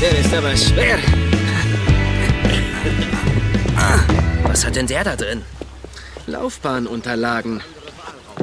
[0.00, 0.98] Der ist aber schwer.
[4.44, 5.42] Was hat denn der da drin?
[6.26, 7.62] Laufbahnunterlagen.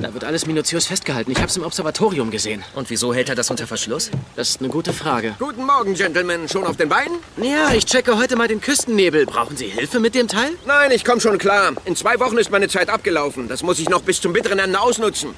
[0.02, 1.32] Da wird alles minutiös festgehalten.
[1.32, 2.64] Ich hab's im Observatorium gesehen.
[2.74, 4.12] Und wieso hält er das unter Verschluss?
[4.36, 5.36] Das ist eine gute Frage.
[5.40, 6.50] Guten Morgen, Gentlemen.
[6.50, 7.18] Schon auf den Beinen?
[7.38, 9.26] Ja, ich checke heute mal den Küstennebel.
[9.26, 10.52] Brauchen Sie Hilfe mit dem Teil?
[10.66, 11.72] Nein, ich komme schon klar.
[11.86, 13.48] In zwei Wochen ist meine Zeit abgelaufen.
[13.48, 15.30] Das muss ich noch bis zum bitteren Ende ausnutzen.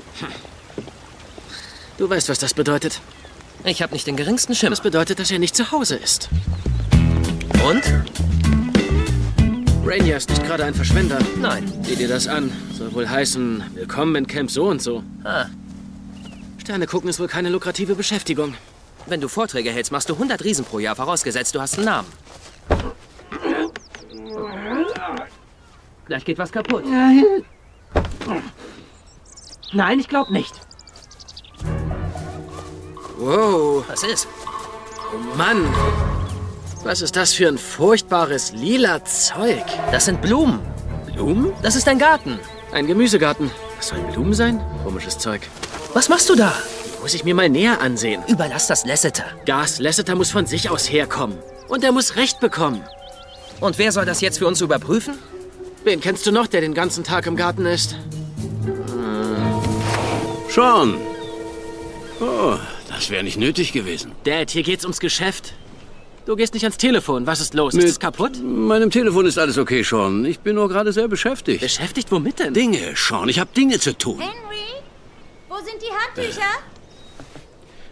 [1.97, 2.99] Du weißt, was das bedeutet.
[3.63, 4.71] Ich habe nicht den geringsten Schimmer.
[4.71, 6.29] Das bedeutet, dass er nicht zu Hause ist.
[7.63, 7.83] Und?
[9.87, 11.17] Rainier ist nicht gerade ein Verschwender.
[11.37, 11.71] Nein.
[11.83, 12.51] Sieh dir das an.
[12.73, 15.01] Soll wohl heißen, willkommen in Camp so und so.
[15.23, 15.45] Ah.
[16.57, 18.55] Sterne gucken ist wohl keine lukrative Beschäftigung.
[19.05, 22.07] Wenn du Vorträge hältst, machst du 100 Riesen pro Jahr, vorausgesetzt du hast einen Namen.
[26.05, 26.83] Gleich geht was kaputt.
[29.71, 30.53] Nein, ich glaube nicht.
[33.17, 33.85] Wow.
[33.87, 34.27] Was ist?
[35.13, 35.65] Oh Mann.
[36.83, 39.63] Was ist das für ein furchtbares lila Zeug?
[39.91, 40.59] Das sind Blumen.
[41.13, 41.51] Blumen?
[41.61, 42.39] Das ist ein Garten.
[42.71, 43.51] Ein Gemüsegarten.
[43.77, 44.61] Das sollen Blumen sein?
[44.83, 45.41] Komisches Zeug.
[45.93, 46.53] Was machst du da?
[47.01, 48.21] Muss ich mir mal näher ansehen.
[48.27, 49.25] Überlass das Lasseter.
[49.45, 51.37] Gas, Lasseter muss von sich aus herkommen.
[51.67, 52.81] Und er muss Recht bekommen.
[53.59, 55.17] Und wer soll das jetzt für uns überprüfen?
[55.83, 57.95] Wen kennst du noch, der den ganzen Tag im Garten ist?
[60.49, 60.97] Sean.
[62.19, 62.57] Oh,
[62.89, 64.11] das wäre nicht nötig gewesen.
[64.23, 65.53] Dad, hier geht's ums Geschäft.
[66.27, 67.25] Du gehst nicht ans Telefon.
[67.25, 67.73] Was ist los?
[67.73, 68.43] Mit ist es kaputt?
[68.43, 70.25] Meinem Telefon ist alles okay, Sean.
[70.25, 71.61] Ich bin nur gerade sehr beschäftigt.
[71.61, 72.11] Beschäftigt?
[72.11, 72.53] Womit denn?
[72.53, 73.29] Dinge, Sean.
[73.29, 74.19] Ich habe Dinge zu tun.
[74.19, 74.83] Henry,
[75.47, 76.51] wo sind die Handtücher?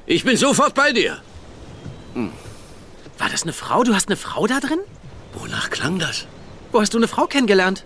[0.06, 1.20] Ich bin sofort bei dir.
[3.18, 3.86] War das eine Frau?
[3.86, 4.80] Du hast eine Frau da drin?
[5.40, 6.28] Wonach klang das?
[6.74, 7.86] Wo hast du eine Frau kennengelernt?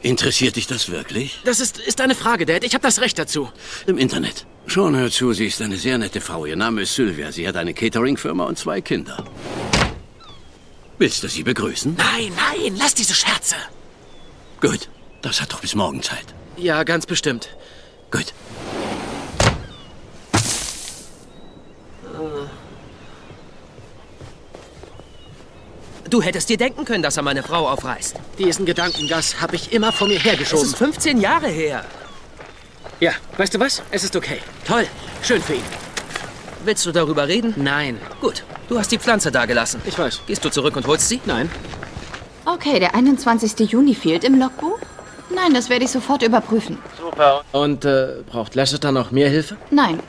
[0.00, 1.40] Interessiert dich das wirklich?
[1.44, 2.64] Das ist, ist eine Frage, Dad.
[2.64, 3.50] Ich habe das Recht dazu.
[3.86, 4.46] Im Internet.
[4.66, 6.46] Sean, hör zu, sie ist eine sehr nette Frau.
[6.46, 7.32] Ihr Name ist Sylvia.
[7.32, 9.22] Sie hat eine Catering-Firma und zwei Kinder.
[11.00, 11.96] Willst du sie begrüßen?
[11.96, 13.56] Nein, nein, lass diese Scherze.
[14.60, 14.90] Gut,
[15.22, 16.26] das hat doch bis morgen Zeit.
[16.58, 17.48] Ja, ganz bestimmt.
[18.10, 18.34] Gut.
[26.10, 28.16] Du hättest dir denken können, dass er meine Frau aufreißt.
[28.38, 30.66] Diesen Gedankengas habe ich immer vor mir Das hergeschoben.
[30.66, 31.84] ist 15 Jahre her.
[32.98, 33.82] Ja, weißt du was?
[33.90, 34.40] Es ist okay.
[34.66, 34.86] Toll.
[35.22, 35.62] Schön für ihn.
[36.64, 37.54] Willst du darüber reden?
[37.56, 37.98] Nein.
[38.20, 39.82] Gut, du hast die Pflanze da gelassen.
[39.84, 40.22] Ich weiß.
[40.26, 41.20] Gehst du zurück und holst sie?
[41.26, 41.50] Nein.
[42.46, 43.70] Okay, der 21.
[43.70, 44.78] Juni fehlt im Logbuch?
[45.34, 46.78] Nein, das werde ich sofort überprüfen.
[46.98, 47.42] Super.
[47.52, 49.56] Und äh, braucht Lasseter noch mehr Hilfe?
[49.70, 50.00] Nein.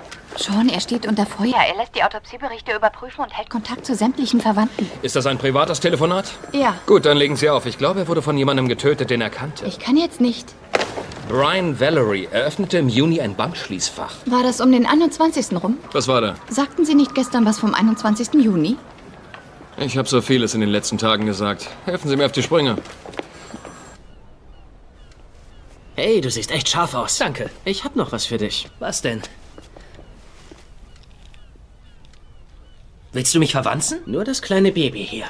[0.41, 1.53] Schon, er steht unter Feuer.
[1.69, 4.89] Er lässt die Autopsieberichte überprüfen und hält Kontakt zu sämtlichen Verwandten.
[5.01, 6.31] Ist das ein privates Telefonat?
[6.53, 7.65] Ja, Gut, dann legen Sie auf.
[7.65, 9.65] Ich glaube, er wurde von jemandem getötet, den er kannte.
[9.65, 10.47] ich kann jetzt nicht.
[11.31, 14.15] Brian Valerie eröffnete im Juni ein Bankschließfach.
[14.25, 15.63] War das um den 21.
[15.63, 15.77] rum?
[15.93, 16.35] Was war da?
[16.49, 18.33] Sagten Sie nicht gestern was vom 21.
[18.33, 18.75] Juni?
[19.77, 21.69] Ich habe so vieles in den letzten Tagen gesagt.
[21.85, 22.75] Helfen Sie mir auf die Sprünge.
[25.95, 27.17] Hey, du siehst echt scharf aus.
[27.17, 27.49] Danke.
[27.63, 28.67] Ich hab noch was für dich.
[28.79, 29.21] Was denn?
[33.13, 33.99] Willst du mich verwanzen?
[34.05, 35.27] Nur das kleine Baby hier.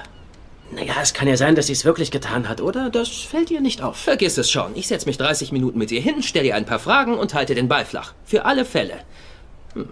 [0.74, 2.90] Naja, es kann ja sein, dass sie es wirklich getan hat, oder?
[2.90, 3.98] Das fällt ihr nicht auf.
[3.98, 4.72] Vergiss es schon.
[4.76, 7.56] Ich setze mich 30 Minuten mit ihr hin, stelle ihr ein paar Fragen und halte
[7.56, 8.14] den Ball flach.
[8.24, 9.00] Für alle Fälle.
[9.74, 9.90] Hm.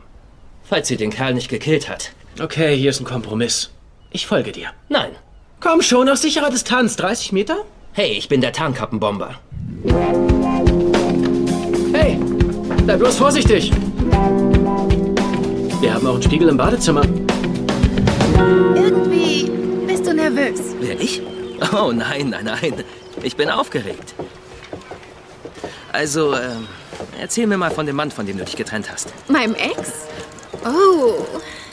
[0.63, 2.13] Falls sie den Kerl nicht gekillt hat.
[2.41, 3.71] Okay, hier ist ein Kompromiss.
[4.11, 4.69] Ich folge dir.
[4.87, 5.11] Nein.
[5.59, 6.95] Komm schon, aus sicherer Distanz.
[6.95, 7.57] 30 Meter?
[7.91, 9.35] Hey, ich bin der Tarnkappenbomber.
[11.91, 12.17] Hey,
[12.85, 13.71] bleib bloß vorsichtig.
[15.81, 17.03] Wir haben auch einen Spiegel im Badezimmer.
[18.75, 19.58] Irgendwie
[20.29, 20.59] nervös.
[20.79, 21.21] Wer, ich?
[21.73, 22.73] Oh nein, nein, nein.
[23.21, 24.13] Ich bin aufgeregt.
[25.91, 26.67] Also, ähm,
[27.19, 29.09] erzähl mir mal von dem Mann, von dem du dich getrennt hast.
[29.27, 29.91] Meinem Ex?
[30.63, 31.25] Oh,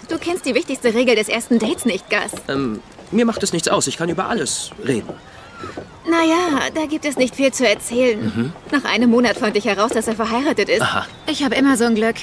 [0.09, 2.33] du kennst die wichtigste Regel des ersten Dates nicht, Gus.
[2.49, 3.87] Ähm, mir macht es nichts aus.
[3.87, 5.09] Ich kann über alles reden.
[6.09, 8.21] Naja, da gibt es nicht viel zu erzählen.
[8.21, 8.53] Mhm.
[8.71, 10.83] Nach einem Monat fand ich heraus, dass er verheiratet ist.
[10.83, 11.07] Aha.
[11.27, 12.17] Ich habe immer so ein Glück.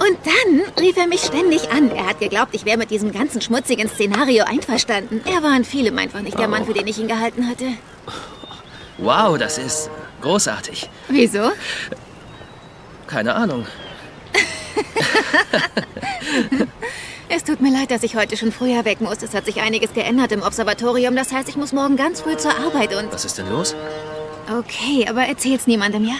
[0.00, 1.90] Und dann rief er mich ständig an.
[1.90, 5.20] Er hat geglaubt, ich wäre mit diesem ganzen schmutzigen Szenario einverstanden.
[5.26, 7.66] Er war in vielem einfach nicht der Mann, für den ich ihn gehalten hatte.
[8.96, 9.90] Wow, das ist
[10.22, 10.88] großartig.
[11.08, 11.52] Wieso?
[13.06, 13.66] Keine Ahnung.
[17.32, 19.22] Es tut mir leid, dass ich heute schon früher weg muss.
[19.22, 21.14] Es hat sich einiges geändert im Observatorium.
[21.14, 23.12] Das heißt, ich muss morgen ganz früh zur Arbeit und...
[23.12, 23.76] Was ist denn los?
[24.50, 26.16] Okay, aber erzähl's niemandem, ja?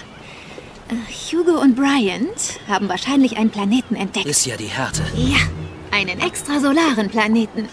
[0.90, 0.94] Äh,
[1.32, 4.26] Hugo und Bryant haben wahrscheinlich einen Planeten entdeckt.
[4.26, 5.02] Ist ja die Härte.
[5.14, 5.38] Ja,
[5.96, 7.68] einen extrasolaren Planeten.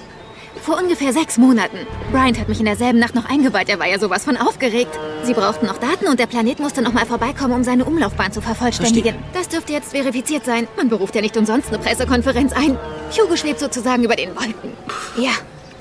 [0.62, 1.78] Vor ungefähr sechs Monaten.
[2.12, 3.70] Bryant hat mich in derselben Nacht noch eingeweiht.
[3.70, 5.00] Er war ja sowas von aufgeregt.
[5.24, 8.42] Sie brauchten noch Daten und der Planet musste noch mal vorbeikommen, um seine Umlaufbahn zu
[8.42, 9.16] vervollständigen.
[9.34, 10.68] Das dürfte jetzt verifiziert sein.
[10.76, 12.78] Man beruft ja nicht umsonst eine Pressekonferenz ein.
[13.18, 14.74] Hugo schwebt sozusagen über den Wolken.
[15.18, 15.32] Ja,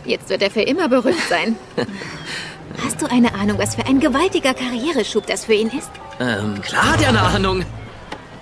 [0.04, 1.56] jetzt wird er für immer berühmt sein.
[2.84, 5.90] Hast du eine Ahnung, was für ein gewaltiger Karriereschub das für ihn ist?
[6.20, 7.64] Ähm, klar hat er eine Ahnung.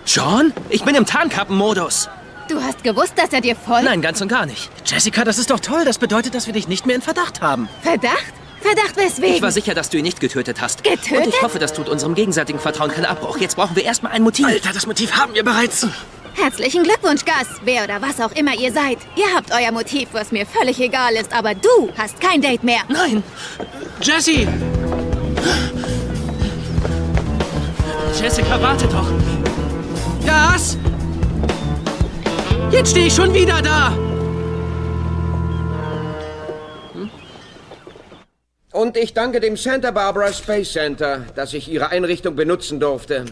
[0.07, 0.53] John?
[0.69, 2.09] Ich bin im Tarnkappenmodus.
[2.49, 3.85] Du hast gewusst, dass er dir folgt?
[3.85, 4.71] Nein, ganz und gar nicht.
[4.85, 5.85] Jessica, das ist doch toll.
[5.85, 7.69] Das bedeutet, dass wir dich nicht mehr in Verdacht haben.
[7.83, 8.35] Verdacht?
[8.61, 9.35] Verdacht weswegen?
[9.37, 10.85] Ich war sicher, dass du ihn nicht getötet hast.
[10.85, 11.27] Getötet?
[11.27, 13.39] Und ich hoffe, das tut unserem gegenseitigen Vertrauen keinen Abbruch.
[13.39, 14.47] Jetzt brauchen wir erstmal ein Motiv.
[14.47, 15.87] Alter, das Motiv haben wir bereits.
[16.35, 17.61] Herzlichen Glückwunsch, Gus.
[17.65, 18.99] Wer oder was auch immer ihr seid.
[19.17, 22.81] Ihr habt euer Motiv, was mir völlig egal ist, aber du hast kein Date mehr.
[22.89, 23.23] Nein!
[24.03, 24.47] Jessie!
[28.21, 29.07] Jessica, warte doch.
[30.27, 30.77] Gas!
[32.71, 33.93] Jetzt stehe ich schon wieder da!
[38.73, 43.25] Und ich danke dem Santa Barbara Space Center, dass ich ihre Einrichtung benutzen durfte.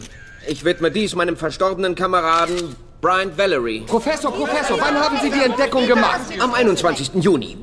[0.47, 3.81] Ich widme dies meinem verstorbenen Kameraden Brian Valerie.
[3.85, 6.21] Professor, Professor, wann haben Sie die Entdeckung gemacht?
[6.39, 7.11] Am 21.
[7.15, 7.57] Juni.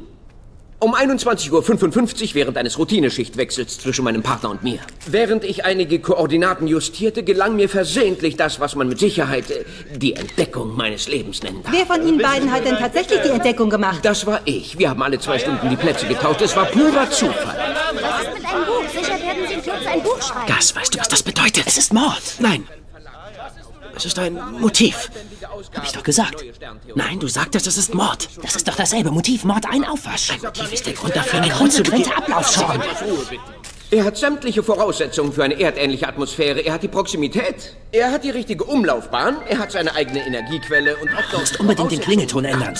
[0.81, 1.51] Um 21.55
[2.29, 4.81] Uhr während eines Routineschichtwechsels zwischen meinem Partner und mir.
[5.07, 9.65] Während ich einige Koordinaten justierte, gelang mir versehentlich das, was man mit Sicherheit äh,
[9.97, 11.73] die Entdeckung meines Lebens nennen darf.
[11.73, 14.01] Wer von Ihnen beiden hat denn tatsächlich die Entdeckung gemacht?
[14.03, 14.79] Das war ich.
[14.79, 16.43] Wir haben alle zwei Stunden die Plätze getauscht.
[16.43, 17.57] Es war purer Zufall.
[17.95, 18.85] Was ist mit einem Buch?
[18.93, 20.47] Sicher werden Sie in Kürze ein Buch schreiben.
[20.47, 21.65] Gas, weißt du, was das bedeutet?
[21.67, 22.23] Es ist Mord.
[22.41, 22.67] Nein.
[24.01, 25.11] Es ist ein Motiv.
[25.75, 26.43] Hab ich doch gesagt.
[26.95, 28.31] Nein, du sagtest, es ist Mord.
[28.43, 29.45] Das ist doch dasselbe Motiv.
[29.45, 30.31] Mord, ein Aufwasch.
[30.31, 32.83] Ein Motiv ist der Grund dafür, Ein einen Grund zu konsequenter Ablauf, Sean.
[33.93, 36.61] Er hat sämtliche Voraussetzungen für eine erdähnliche Atmosphäre.
[36.61, 37.75] Er hat die Proximität.
[37.91, 39.39] Er hat die richtige Umlaufbahn.
[39.49, 42.79] Er hat seine eigene Energiequelle und auch Du musst unbedingt den Klingelton ändern.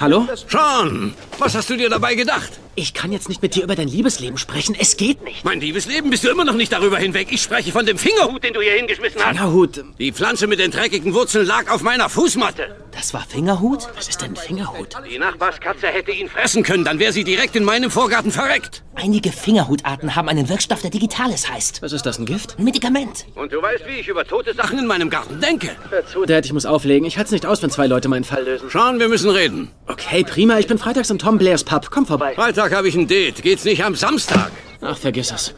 [0.00, 0.26] Hallo?
[0.48, 2.50] Sean, was hast du dir dabei gedacht?
[2.74, 4.74] Ich kann jetzt nicht mit dir über dein Liebesleben sprechen.
[4.76, 5.44] Es geht nicht.
[5.44, 7.28] Mein Liebesleben, bist du immer noch nicht darüber hinweg?
[7.30, 9.28] Ich spreche von dem Fingerhut, den du hier hingeschmissen hast.
[9.36, 9.84] Fingerhut?
[10.00, 12.74] Die Pflanze mit den dreckigen Wurzeln lag auf meiner Fußmatte.
[12.90, 13.86] Das war Fingerhut?
[13.94, 14.96] Was ist denn Fingerhut?
[15.08, 18.82] Die Nachbarskatze hätte ihn fressen können, dann wäre sie direkt in meinem Vorgarten verreckt.
[18.94, 21.82] Einige Fingerhutarten haben einen Wirkstoff, der Digitales heißt.
[21.82, 22.58] Was ist das, ein Gift?
[22.58, 23.26] Ein Medikament.
[23.34, 25.70] Und du weißt, wie ich über tote Sachen in meinem Garten denke.
[26.10, 27.06] Zu, Dad, ich muss auflegen.
[27.06, 28.68] Ich halte es nicht aus, wenn zwei Leute meinen Fall lösen.
[28.70, 29.70] Sean, wir müssen reden.
[29.86, 30.58] Okay, prima.
[30.58, 31.90] Ich bin freitags im Tom Blairs Pub.
[31.90, 32.34] Komm vorbei.
[32.34, 33.42] Freitag habe ich ein Date.
[33.42, 34.50] Geht's nicht am Samstag?
[34.80, 35.54] Ach, vergiss es.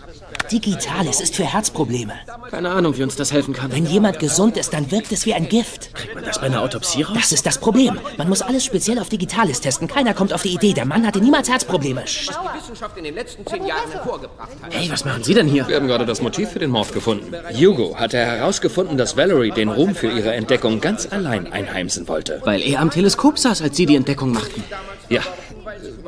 [0.50, 2.12] Digitales ist für Herzprobleme.
[2.50, 3.72] Keine Ahnung, wie uns das helfen kann.
[3.72, 5.94] Wenn jemand gesund ist, dann wirkt es wie ein Gift.
[5.94, 7.16] Kriegt man das bei einer Autopsie raus?
[7.18, 7.98] Das ist das Problem.
[8.16, 9.88] Man muss alles speziell auf Digitales testen.
[9.88, 10.72] Keiner kommt auf die Idee.
[10.72, 12.02] Der Mann hatte niemals Herzprobleme.
[12.02, 14.74] Was die Wissenschaft in den letzten zehn Jahren hervorgebracht hat.
[14.74, 15.66] Hey, was machen Sie denn hier?
[15.68, 17.34] Wir haben gerade das Motiv für den Mord gefunden.
[17.54, 22.40] Hugo hatte herausgefunden, dass Valerie den Ruhm für ihre Entdeckung ganz allein einheimsen wollte.
[22.44, 24.62] Weil er am Teleskop saß, als Sie die Entdeckung machten.
[25.08, 25.22] Ja,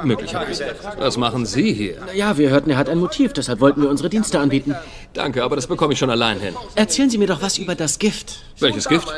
[0.03, 0.75] möglicherweise.
[0.99, 1.97] Was machen Sie hier?
[2.15, 4.75] Ja, wir hörten, er hat ein Motiv, deshalb wollten wir unsere Dienste anbieten.
[5.13, 6.55] Danke, aber das bekomme ich schon allein hin.
[6.75, 8.39] Erzählen Sie mir doch was über das Gift.
[8.59, 9.09] Welches Gift?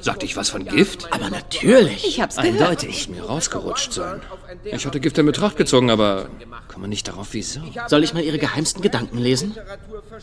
[0.00, 1.12] Sagte ich was von Gift?
[1.12, 2.06] Aber natürlich.
[2.06, 2.60] Ich hab's gehört.
[2.60, 3.08] Eindeutig.
[3.08, 4.20] Mir rausgerutscht sein.
[4.64, 6.26] Ich hatte Gift in Betracht gezogen, aber
[6.68, 7.60] komme nicht darauf, wieso.
[7.88, 9.54] Soll ich mal Ihre geheimsten Gedanken lesen?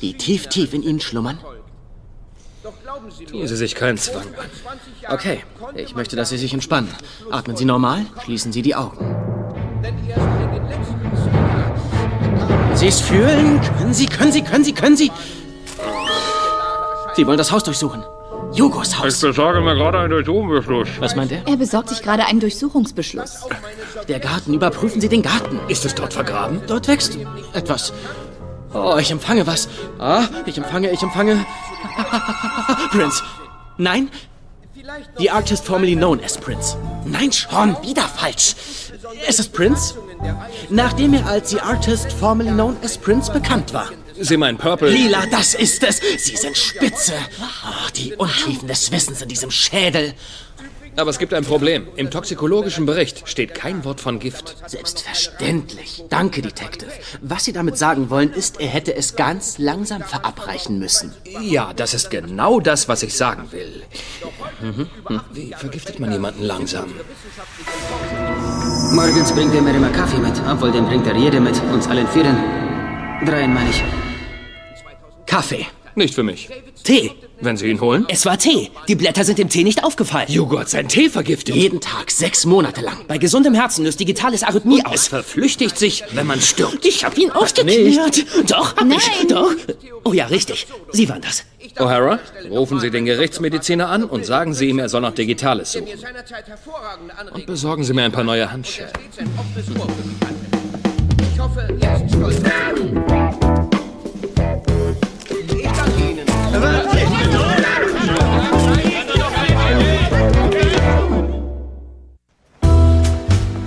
[0.01, 1.39] Die tief, tief in Ihnen schlummern?
[3.29, 5.13] Tun Sie sich keinen Zwang an.
[5.13, 5.43] Okay,
[5.75, 6.93] ich möchte, dass Sie sich entspannen.
[7.31, 9.40] Atmen Sie normal, schließen Sie die Augen.
[12.75, 13.59] Sie es fühlen?
[13.77, 15.11] Können Sie, können Sie, können Sie, können Sie?
[17.15, 18.03] Sie wollen das Haus durchsuchen.
[18.53, 19.21] Jugos Haus.
[19.21, 20.89] besorge mir gerade einen Durchsuchungsbeschluss.
[20.99, 21.47] Was meint er?
[21.47, 23.45] Er besorgt sich gerade einen Durchsuchungsbeschluss.
[24.07, 24.53] Der Garten.
[24.53, 25.59] Überprüfen Sie den Garten.
[25.67, 26.61] Ist es dort vergraben?
[26.67, 27.17] Dort wächst
[27.53, 27.93] etwas.
[28.73, 29.69] Oh, ich empfange was.
[29.99, 31.45] Ah, ich empfange, ich empfange.
[32.91, 33.23] Prince.
[33.77, 34.09] Nein?
[35.17, 36.77] The artist formerly known as Prince.
[37.05, 38.55] Nein, schon wieder falsch.
[39.27, 39.95] Es ist Prince,
[40.69, 43.89] nachdem er als The Artist formerly known as Prince bekannt war.
[44.19, 44.89] Sie meinen Purple?
[44.89, 46.01] Lila, das ist es.
[46.17, 47.13] Sie sind spitze.
[47.41, 50.13] Oh, die Untiefen des Wissens in diesem Schädel.
[50.97, 51.87] Aber es gibt ein Problem.
[51.95, 54.57] Im toxikologischen Bericht steht kein Wort von Gift.
[54.67, 56.03] Selbstverständlich.
[56.09, 56.91] Danke, Detective.
[57.21, 61.13] Was Sie damit sagen wollen, ist, er hätte es ganz langsam verabreichen müssen.
[61.41, 63.83] Ja, das ist genau das, was ich sagen will.
[65.31, 66.93] Wie vergiftet man jemanden langsam?
[68.93, 72.07] Morgens bringt er mir immer Kaffee mit, obwohl den bringt er jede mit, uns allen
[72.09, 72.35] vieren.
[73.25, 73.81] Dreien meine ich.
[75.25, 75.65] Kaffee.
[75.95, 76.49] Nicht für mich.
[76.83, 77.11] Tee.
[77.41, 78.05] Wenn Sie ihn holen?
[78.07, 78.69] Es war Tee.
[78.87, 80.27] Die Blätter sind dem Tee nicht aufgefallen.
[80.27, 81.55] Hat seinen Tee vergiftet.
[81.55, 82.97] Jeden Tag, sechs Monate lang.
[83.07, 85.07] Bei gesundem Herzen löst digitales Arrhythmie Es aus.
[85.07, 86.85] verflüchtigt sich, wenn man stirbt.
[86.85, 88.25] Ich hab ihn aufgeklärt.
[88.49, 89.27] Doch, hab ich.
[89.27, 89.51] Doch.
[90.03, 90.67] Oh ja, richtig.
[90.91, 91.43] Sie waren das.
[91.77, 92.19] O'Hara,
[92.49, 95.87] rufen Sie den Gerichtsmediziner an und sagen Sie ihm, er soll noch Digitales suchen.
[97.33, 98.91] Und besorgen Sie mir ein paar neue Handschellen.
[101.33, 103.60] Ich hoffe, jetzt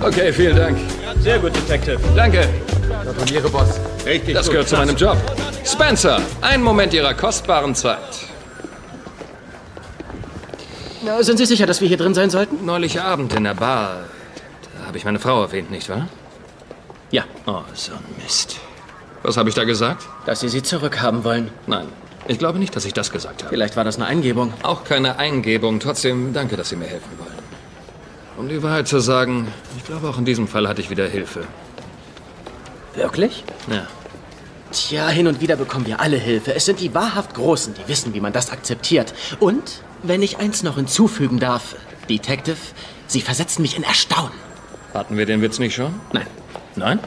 [0.01, 0.77] Okay, vielen Dank.
[1.19, 1.99] Sehr gut, Detective.
[2.15, 2.47] Danke.
[3.03, 3.79] Gratuliere, Boss.
[4.05, 4.51] Richtig Das gut.
[4.53, 5.17] gehört zu meinem Job.
[5.65, 7.99] Spencer, einen Moment Ihrer kostbaren Zeit.
[11.03, 12.65] Na, sind Sie sicher, dass wir hier drin sein sollten?
[12.65, 14.03] Neulich Abend in der Bar.
[14.79, 16.07] Da habe ich meine Frau erwähnt, nicht wahr?
[17.11, 17.23] Ja.
[17.45, 18.57] Oh, so ein Mist.
[19.23, 20.03] Was habe ich da gesagt?
[20.25, 21.49] Dass Sie sie zurückhaben wollen.
[21.67, 21.87] Nein,
[22.27, 23.49] ich glaube nicht, dass ich das gesagt habe.
[23.49, 24.53] Vielleicht war das eine Eingebung.
[24.63, 25.79] Auch keine Eingebung.
[25.79, 27.35] Trotzdem danke, dass Sie mir helfen wollen.
[28.37, 29.47] Um die Wahrheit zu sagen,
[29.77, 31.45] ich glaube, auch in diesem Fall hatte ich wieder Hilfe.
[32.95, 33.43] Wirklich?
[33.69, 33.87] Ja.
[34.71, 36.53] Tja, hin und wieder bekommen wir alle Hilfe.
[36.53, 39.13] Es sind die wahrhaft Großen, die wissen, wie man das akzeptiert.
[39.39, 41.75] Und, wenn ich eins noch hinzufügen darf,
[42.09, 42.57] Detective,
[43.07, 44.33] Sie versetzen mich in Erstaunen.
[44.93, 45.93] Hatten wir den Witz nicht schon?
[46.11, 46.27] Nein.
[46.75, 46.99] Nein?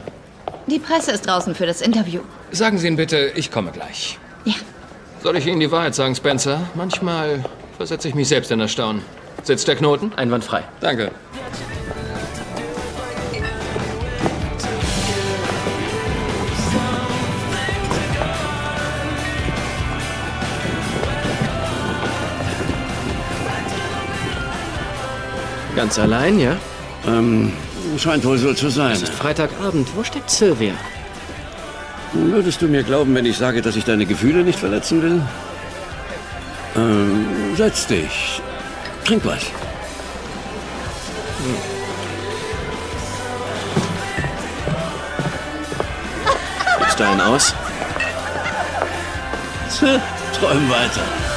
[0.67, 2.21] Die Presse ist draußen für das Interview.
[2.51, 4.17] Sagen Sie ihn bitte, ich komme gleich.
[4.45, 4.53] Ja.
[5.21, 6.61] Soll ich Ihnen die Wahrheit sagen, Spencer?
[6.75, 7.43] Manchmal
[7.75, 9.01] versetze ich mich selbst in Erstaunen.
[9.43, 10.13] Sitzt der Knoten?
[10.15, 10.63] Einwandfrei.
[10.79, 11.11] Danke.
[25.75, 26.57] Ganz allein, ja?
[27.07, 27.53] Ähm,
[27.97, 28.93] scheint wohl so zu sein.
[28.93, 29.87] Es ist Freitagabend.
[29.95, 30.73] Wo steckt Sylvia?
[32.13, 35.21] Würdest du mir glauben, wenn ich sage, dass ich deine Gefühle nicht verletzen will?
[36.75, 38.41] Ähm, Setz dich.
[39.05, 39.43] Trink was.
[46.87, 47.53] Ist da ein aus?
[50.39, 51.28] Träum weiter.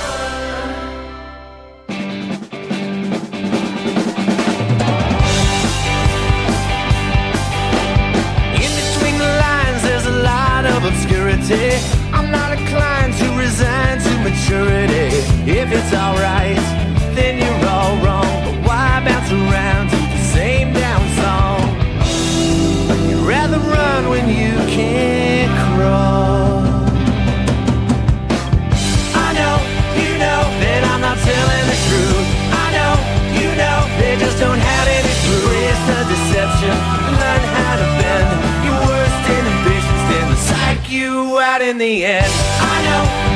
[41.73, 42.27] in the end.
[42.27, 43.32] I know.